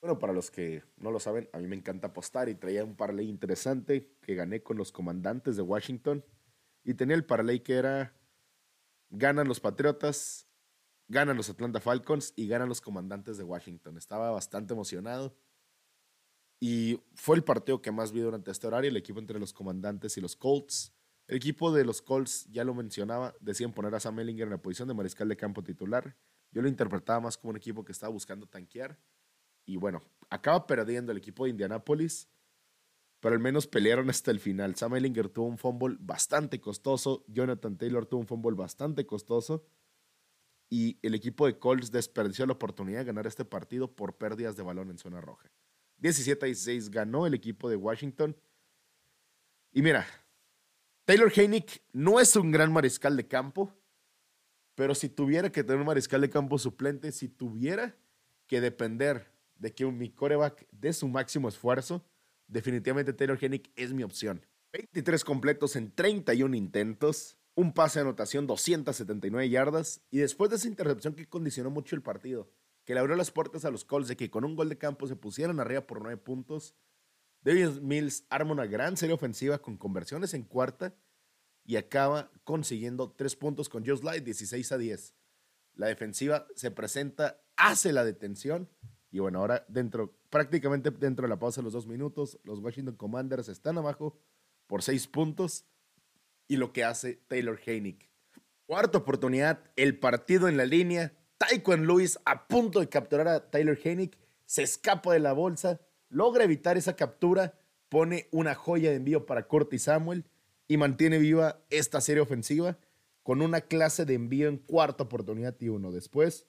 [0.00, 2.96] Bueno, para los que no lo saben, a mí me encanta apostar y traía un
[2.96, 6.24] parlay interesante que gané con los comandantes de Washington
[6.84, 8.14] y tenía el parlay que era
[9.10, 10.46] ganan los Patriotas
[11.08, 13.96] ganan los Atlanta Falcons y ganan los comandantes de Washington.
[13.96, 15.36] Estaba bastante emocionado.
[16.60, 20.16] Y fue el partido que más vi durante este horario, el equipo entre los comandantes
[20.16, 20.94] y los Colts.
[21.26, 24.62] El equipo de los Colts, ya lo mencionaba, decían poner a Sam Ellinger en la
[24.62, 26.16] posición de mariscal de campo titular.
[26.52, 28.98] Yo lo interpretaba más como un equipo que estaba buscando tanquear.
[29.66, 32.28] Y bueno, acaba perdiendo el equipo de Indianapolis,
[33.24, 34.76] pero al menos pelearon hasta el final.
[34.76, 39.64] Sam Ellinger tuvo un fumble bastante costoso, Jonathan Taylor tuvo un fumble bastante costoso
[40.68, 44.62] y el equipo de Colts desperdició la oportunidad de ganar este partido por pérdidas de
[44.62, 45.50] balón en zona roja.
[46.00, 48.36] 17 a 16 ganó el equipo de Washington.
[49.72, 50.06] Y mira,
[51.06, 53.72] Taylor Heineck no es un gran mariscal de campo,
[54.74, 57.96] pero si tuviera que tener un mariscal de campo suplente, si tuviera
[58.46, 62.04] que depender de que mi coreback dé su máximo esfuerzo,
[62.46, 64.46] definitivamente Taylor Heineck es mi opción.
[64.72, 70.68] 23 completos en 31 intentos, un pase de anotación, 279 yardas, y después de esa
[70.68, 72.50] intercepción que condicionó mucho el partido,
[72.84, 75.06] que le abrió las puertas a los Colts de que con un gol de campo
[75.06, 76.74] se pusieran arriba por 9 puntos,
[77.42, 80.96] David Mills arma una gran serie ofensiva con conversiones en cuarta
[81.64, 85.14] y acaba consiguiendo 3 puntos con Joe Slide, 16 a 10.
[85.74, 88.68] La defensiva se presenta, hace la detención
[89.14, 92.96] y bueno, ahora dentro, prácticamente dentro de la pausa de los dos minutos, los Washington
[92.96, 94.18] Commanders están abajo
[94.66, 95.66] por 6 puntos
[96.48, 98.10] y lo que hace Taylor Heineck.
[98.66, 101.12] Cuarta oportunidad, el partido en la línea.
[101.38, 106.42] Taekwon Lewis a punto de capturar a Taylor Heineck, se escapa de la bolsa, logra
[106.42, 107.56] evitar esa captura,
[107.88, 110.24] pone una joya de envío para Curtis Samuel
[110.66, 112.78] y mantiene viva esta serie ofensiva
[113.22, 115.92] con una clase de envío en cuarta oportunidad y uno.
[115.92, 116.48] Después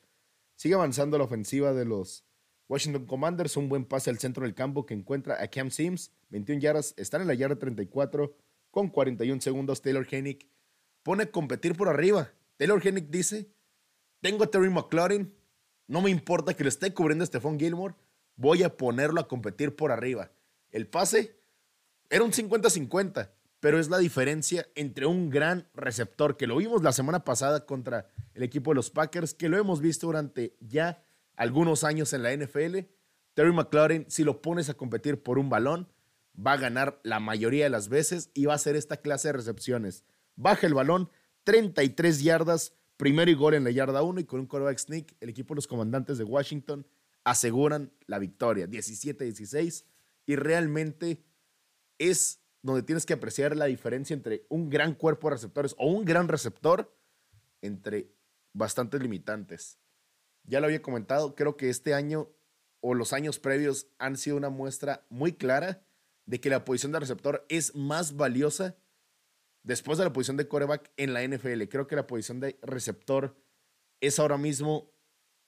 [0.55, 2.25] sigue avanzando la ofensiva de los
[2.67, 6.59] Washington Commanders, un buen pase al centro del campo que encuentra a Cam Sims, 21
[6.59, 8.35] yardas, están en la yarda 34
[8.71, 10.47] con 41 segundos, Taylor Hennick
[11.03, 12.31] pone a competir por arriba.
[12.57, 13.51] Taylor Hennick dice,
[14.21, 15.33] tengo a Terry McLaurin,
[15.87, 17.93] no me importa que le esté cubriendo a Stephon Gilmore,
[18.35, 20.31] voy a ponerlo a competir por arriba.
[20.71, 21.37] El pase
[22.09, 26.91] era un 50-50, pero es la diferencia entre un gran receptor, que lo vimos la
[26.91, 31.04] semana pasada contra el equipo de los Packers, que lo hemos visto durante ya
[31.37, 32.79] algunos años en la NFL.
[33.33, 35.89] Terry McLaurin, si lo pones a competir por un balón,
[36.35, 39.33] va a ganar la mayoría de las veces y va a hacer esta clase de
[39.33, 40.03] recepciones.
[40.35, 41.09] Baja el balón,
[41.43, 45.29] 33 yardas, primero y gol en la yarda 1 y con un quarterback sneak, el
[45.29, 46.85] equipo de los comandantes de Washington
[47.23, 49.85] aseguran la victoria, 17-16
[50.25, 51.23] y realmente
[51.97, 56.05] es donde tienes que apreciar la diferencia entre un gran cuerpo de receptores o un
[56.05, 56.95] gran receptor
[57.61, 58.11] entre
[58.53, 59.77] bastantes limitantes.
[60.47, 62.29] Ya lo había comentado, creo que este año
[62.81, 65.83] o los años previos han sido una muestra muy clara
[66.25, 68.75] de que la posición de receptor es más valiosa
[69.63, 71.63] después de la posición de coreback en la NFL.
[71.63, 73.35] Creo que la posición de receptor
[74.01, 74.91] es ahora mismo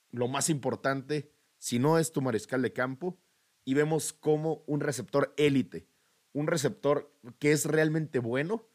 [0.10, 3.20] lo más importante, si no es tu mariscal de campo,
[3.66, 5.88] y vemos como un receptor élite,
[6.34, 8.68] un receptor que es realmente bueno,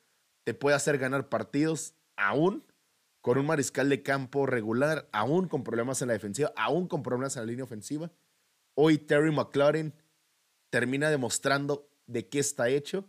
[0.44, 2.64] te puede hacer ganar partidos aún
[3.22, 7.36] con un mariscal de campo regular, aún con problemas en la defensiva, aún con problemas
[7.36, 8.10] en la línea ofensiva.
[8.74, 9.94] Hoy Terry McLaurin
[10.70, 13.08] termina demostrando de qué está hecho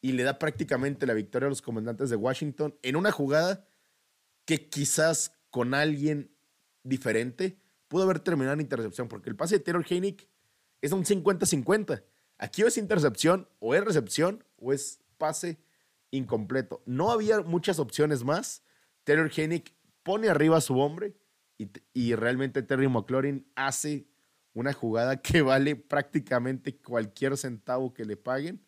[0.00, 3.66] y le da prácticamente la victoria a los comandantes de Washington en una jugada
[4.46, 6.30] que quizás con alguien
[6.84, 10.28] diferente pudo haber terminado en intercepción, porque el pase de Taylor Heineck
[10.80, 12.04] es un 50-50.
[12.38, 15.58] Aquí o es intercepción, o es recepción, o es pase
[16.12, 16.82] incompleto.
[16.86, 18.62] No había muchas opciones más.
[19.10, 21.16] Taylor Heineck pone arriba a su hombre
[21.58, 24.06] y, y realmente Terry McLaurin hace
[24.52, 28.64] una jugada que vale prácticamente cualquier centavo que le paguen.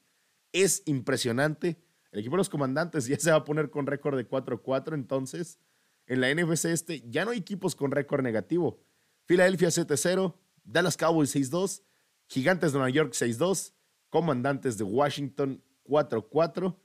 [0.50, 1.80] Es impresionante.
[2.10, 5.60] El equipo de los comandantes ya se va a poner con récord de 4-4, entonces
[6.08, 8.80] en la NFC este ya no hay equipos con récord negativo.
[9.26, 10.34] Filadelfia 7-0,
[10.64, 11.84] Dallas Cowboys 6-2,
[12.26, 13.74] Gigantes de Nueva York 6-2
[14.10, 16.76] Comandantes de Washington 4-4.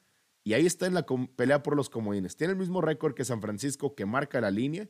[0.47, 2.37] Y ahí está en la pelea por los comodines.
[2.37, 4.89] Tiene el mismo récord que San Francisco, que marca la línea.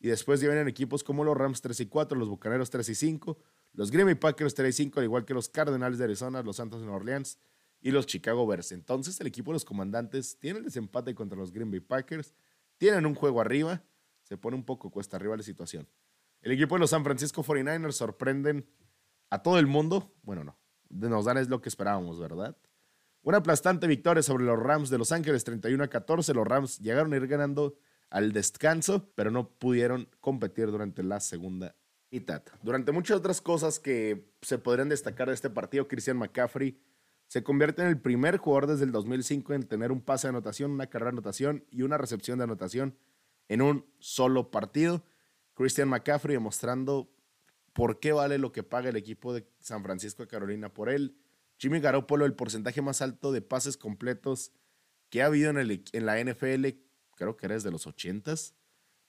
[0.00, 3.38] Y después vienen equipos como los Rams 3 y 4, los Bucaneros 3 y 5,
[3.74, 6.56] los Green Bay Packers 3 y 5, al igual que los Cardenales de Arizona, los
[6.56, 7.38] Santos de Nueva Orleans
[7.82, 8.72] y los Chicago Bears.
[8.72, 12.32] Entonces el equipo de los comandantes tiene el desempate contra los Green Bay Packers,
[12.78, 13.84] tienen un juego arriba,
[14.22, 15.86] se pone un poco cuesta arriba la situación.
[16.40, 18.66] El equipo de los San Francisco 49ers sorprenden
[19.28, 20.14] a todo el mundo.
[20.22, 20.56] Bueno, no,
[20.88, 22.56] nos dan es lo que esperábamos, ¿verdad?
[23.24, 26.34] Una aplastante victoria sobre los Rams de Los Ángeles, 31 a 14.
[26.34, 27.74] Los Rams llegaron a ir ganando
[28.10, 31.74] al descanso, pero no pudieron competir durante la segunda
[32.10, 32.42] mitad.
[32.62, 36.78] Durante muchas otras cosas que se podrían destacar de este partido, Christian McCaffrey
[37.26, 40.72] se convierte en el primer jugador desde el 2005 en tener un pase de anotación,
[40.72, 42.94] una carrera de anotación y una recepción de anotación
[43.48, 45.02] en un solo partido.
[45.54, 47.10] Christian McCaffrey demostrando
[47.72, 51.16] por qué vale lo que paga el equipo de San Francisco de Carolina por él.
[51.58, 54.52] Jimmy Garoppolo, el porcentaje más alto de pases completos
[55.10, 56.66] que ha habido en, la NFL,
[57.16, 58.54] creo que era desde los 80s.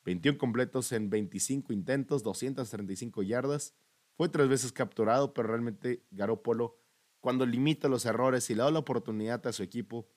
[0.04, 3.74] 21 completos en 25 intentos, 235 yardas.
[4.16, 6.78] Fue tres veces capturado, pero realmente Garoppolo,
[7.20, 10.08] cuando limita los errores y le da la oportunidad a su equipo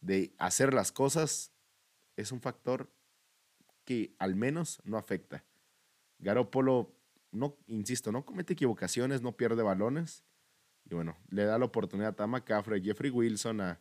[0.00, 1.52] de hacer las cosas,
[2.16, 2.92] es un factor
[3.84, 5.44] que al menos no afecta.
[6.18, 6.92] Garoppolo,
[7.30, 10.24] no, insisto, no comete equivocaciones, no pierde balones.
[10.90, 13.80] Y bueno, le da la oportunidad a McCaffrey, Jeffrey Wilson, a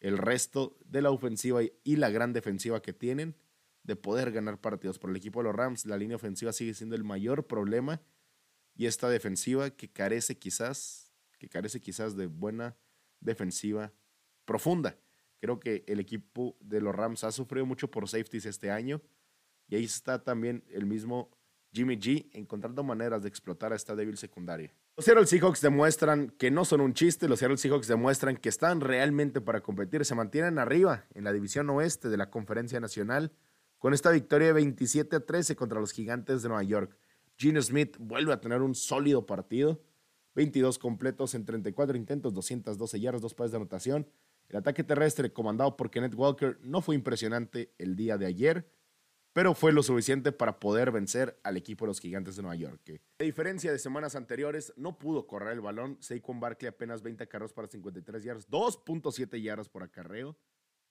[0.00, 3.36] el resto de la ofensiva y la gran defensiva que tienen
[3.82, 4.98] de poder ganar partidos.
[4.98, 8.00] Por el equipo de los Rams, la línea ofensiva sigue siendo el mayor problema
[8.74, 12.76] y esta defensiva que carece quizás, que carece quizás de buena
[13.20, 13.92] defensiva
[14.44, 14.96] profunda.
[15.40, 19.02] Creo que el equipo de los Rams ha sufrido mucho por safeties este año
[19.68, 21.30] y ahí está también el mismo
[21.72, 24.72] Jimmy G encontrando maneras de explotar a esta débil secundaria.
[24.96, 28.80] Los Seattle Seahawks demuestran que no son un chiste, los Seattle Seahawks demuestran que están
[28.80, 33.32] realmente para competir, se mantienen arriba en la división oeste de la Conferencia Nacional
[33.78, 36.96] con esta victoria de 27 a 13 contra los Gigantes de Nueva York.
[37.36, 39.82] Gino Smith vuelve a tener un sólido partido,
[40.36, 44.06] 22 completos en 34 intentos, 212 yardas, dos pases de anotación.
[44.48, 48.70] El ataque terrestre comandado por Kenneth Walker no fue impresionante el día de ayer,
[49.34, 53.02] pero fue lo suficiente para poder vencer al equipo de los Gigantes de Nueva York.
[53.18, 55.98] a diferencia de semanas anteriores, no pudo correr el balón.
[56.00, 60.38] Saquon Barkley apenas 20 carros para 53 yardas, 2.7 yardas por acarreo.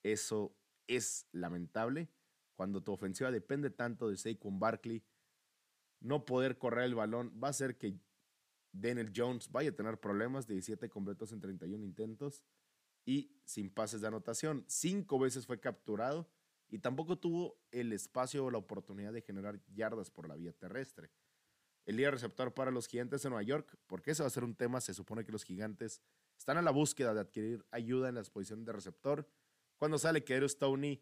[0.03, 0.53] Eso
[0.87, 2.09] es lamentable.
[2.55, 5.01] Cuando tu ofensiva depende tanto de Saquon Barkley,
[6.01, 7.97] no poder correr el balón va a hacer que
[8.73, 10.47] Daniel Jones vaya a tener problemas.
[10.47, 12.43] 17 completos en 31 intentos
[13.05, 14.65] y sin pases de anotación.
[14.67, 16.29] Cinco veces fue capturado
[16.74, 21.11] y tampoco tuvo el espacio o la oportunidad de generar yardas por la vía terrestre.
[21.86, 24.55] El día receptor para los gigantes de Nueva York, porque ese va a ser un
[24.55, 26.01] tema, se supone que los gigantes
[26.36, 29.30] están a la búsqueda de adquirir ayuda en la exposición de receptor.
[29.78, 30.99] Cuando sale que Eros Tony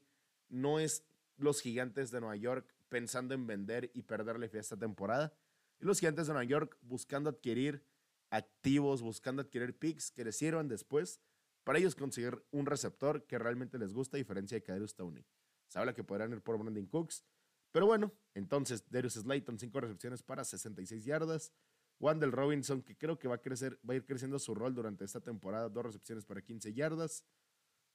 [0.50, 1.06] no es
[1.38, 5.34] los gigantes de Nueva York pensando en vender y perderle fe esta temporada.
[5.80, 7.82] Y los gigantes de Nueva York buscando adquirir
[8.30, 11.22] activos, buscando adquirir picks que les sirvan después
[11.64, 15.26] para ellos conseguir un receptor que realmente les gusta a diferencia de Kadarius Tony.
[15.72, 17.24] Se habla que podrán ir por Brandon Cooks.
[17.72, 21.54] Pero bueno, entonces Darius Slayton, cinco recepciones para 66 yardas.
[21.98, 25.06] Wandel Robinson, que creo que va a, crecer, va a ir creciendo su rol durante
[25.06, 27.24] esta temporada, dos recepciones para 15 yardas.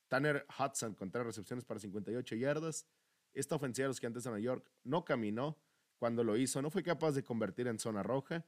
[0.09, 2.87] Tanner Hudson con tres recepciones para 58 yardas.
[3.35, 5.59] Esta ofensiva de los Gigantes de Nueva York no caminó.
[5.99, 8.47] Cuando lo hizo, no fue capaz de convertir en zona roja.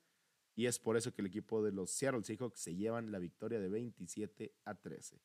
[0.54, 3.60] Y es por eso que el equipo de los Seattle Seahawks se llevan la victoria
[3.60, 5.20] de 27 a 13.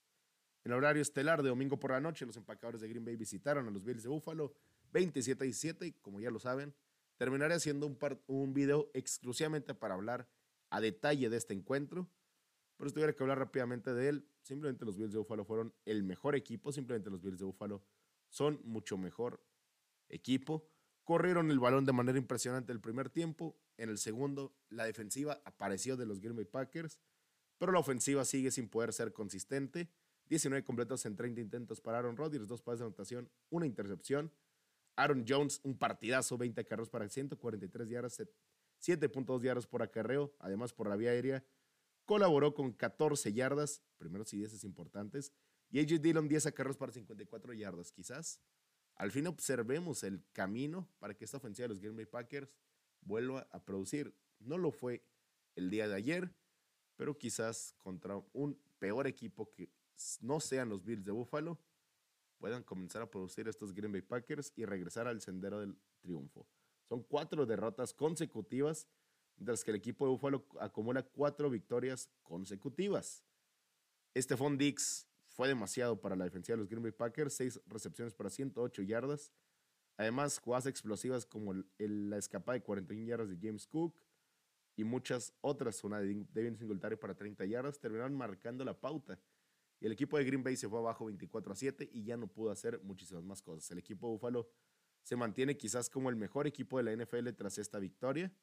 [0.63, 3.67] En el horario estelar de domingo por la noche, los empacadores de Green Bay visitaron
[3.67, 4.53] a los Bills de Buffalo
[4.93, 6.73] 27 a 17 y como ya lo saben,
[7.17, 7.97] terminaré haciendo un,
[8.27, 10.29] un video exclusivamente para hablar
[10.69, 12.07] a detalle de este encuentro.
[12.77, 16.03] Pero si tuviera que hablar rápidamente de él, simplemente los Bills de Buffalo fueron el
[16.03, 17.83] mejor equipo, simplemente los Bills de Buffalo
[18.29, 19.43] son mucho mejor
[20.09, 20.67] equipo.
[21.03, 23.57] Corrieron el balón de manera impresionante el primer tiempo.
[23.77, 26.99] En el segundo, la defensiva apareció de los Green Bay Packers,
[27.57, 29.89] pero la ofensiva sigue sin poder ser consistente.
[30.33, 34.31] 19 completos en 30 intentos para Aaron Rodgers, dos pases de anotación, una intercepción.
[34.95, 38.19] Aaron Jones, un partidazo, 20 carros para 143 yardas,
[38.81, 41.45] 7.2 yardas por acarreo, además por la vía aérea.
[42.05, 45.31] Colaboró con 14 yardas, primeros y 10 importantes.
[45.69, 47.91] Y AJ Dillon, 10 acarros para 54 yardas.
[47.91, 48.41] Quizás
[48.95, 52.49] al fin observemos el camino para que esta ofensiva de los Green Bay Packers
[53.01, 54.15] vuelva a producir.
[54.39, 55.05] No lo fue
[55.55, 56.33] el día de ayer,
[56.95, 59.69] pero quizás contra un peor equipo que
[60.21, 61.59] no sean los Bills de Buffalo,
[62.37, 66.47] puedan comenzar a producir estos Green Bay Packers y regresar al sendero del triunfo.
[66.89, 68.87] Son cuatro derrotas consecutivas,
[69.37, 73.23] mientras que el equipo de Buffalo acumula cuatro victorias consecutivas.
[74.15, 78.29] Stephon Dix fue demasiado para la defensiva de los Green Bay Packers, seis recepciones para
[78.29, 79.31] 108 yardas.
[79.97, 83.99] Además, jugadas explosivas como la escapada de 41 yardas de James Cook
[84.75, 89.19] y muchas otras, una de Devin Singletary para 30 yardas, terminaron marcando la pauta.
[89.83, 92.51] El equipo de Green Bay se fue abajo 24 a 7 y ya no pudo
[92.51, 93.69] hacer muchísimas más cosas.
[93.69, 94.49] El equipo de Buffalo
[95.03, 98.33] se mantiene quizás como el mejor equipo de la NFL tras esta victoria.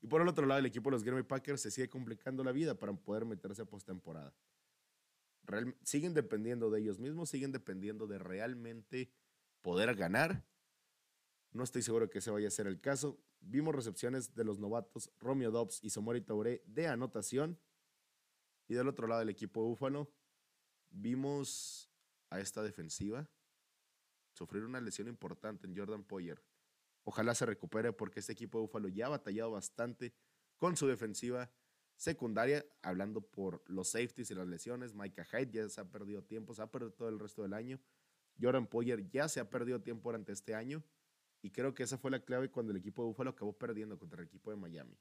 [0.00, 2.44] Y por el otro lado, el equipo de los Green Bay Packers se sigue complicando
[2.44, 4.32] la vida para poder meterse a postemporada.
[5.82, 9.10] Siguen dependiendo de ellos mismos, siguen dependiendo de realmente
[9.62, 10.46] poder ganar.
[11.50, 13.18] No estoy seguro que ese vaya a ser el caso.
[13.40, 17.58] Vimos recepciones de los novatos Romeo Dobbs y Somori Taure de anotación.
[18.68, 20.12] Y del otro lado del equipo de Búfalo,
[20.90, 21.90] vimos
[22.30, 23.28] a esta defensiva
[24.32, 26.44] sufrir una lesión importante en Jordan Poyer.
[27.02, 30.14] Ojalá se recupere porque este equipo de Búfalo ya ha batallado bastante
[30.58, 31.50] con su defensiva
[31.96, 34.94] secundaria, hablando por los safeties y las lesiones.
[34.94, 37.80] Micah Hyde ya se ha perdido tiempo, se ha perdido todo el resto del año.
[38.40, 40.84] Jordan Poyer ya se ha perdido tiempo durante este año.
[41.40, 44.20] Y creo que esa fue la clave cuando el equipo de Búfalo acabó perdiendo contra
[44.20, 44.96] el equipo de Miami.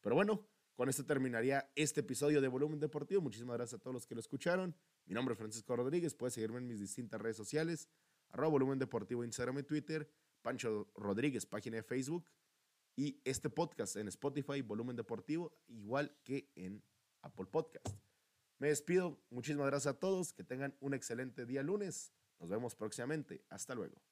[0.00, 3.22] Pero bueno, con esto terminaría este episodio de Volumen Deportivo.
[3.22, 4.74] Muchísimas gracias a todos los que lo escucharon.
[5.06, 6.14] Mi nombre es Francisco Rodríguez.
[6.14, 7.88] Puedes seguirme en mis distintas redes sociales.
[8.30, 10.10] Arroba Volumen Deportivo, Instagram y Twitter.
[10.42, 12.28] Pancho Rodríguez, página de Facebook.
[12.96, 16.82] Y este podcast en Spotify, Volumen Deportivo, igual que en
[17.22, 17.86] Apple Podcast.
[18.58, 19.20] Me despido.
[19.30, 20.32] Muchísimas gracias a todos.
[20.32, 22.12] Que tengan un excelente día lunes.
[22.40, 23.44] Nos vemos próximamente.
[23.48, 24.04] Hasta luego.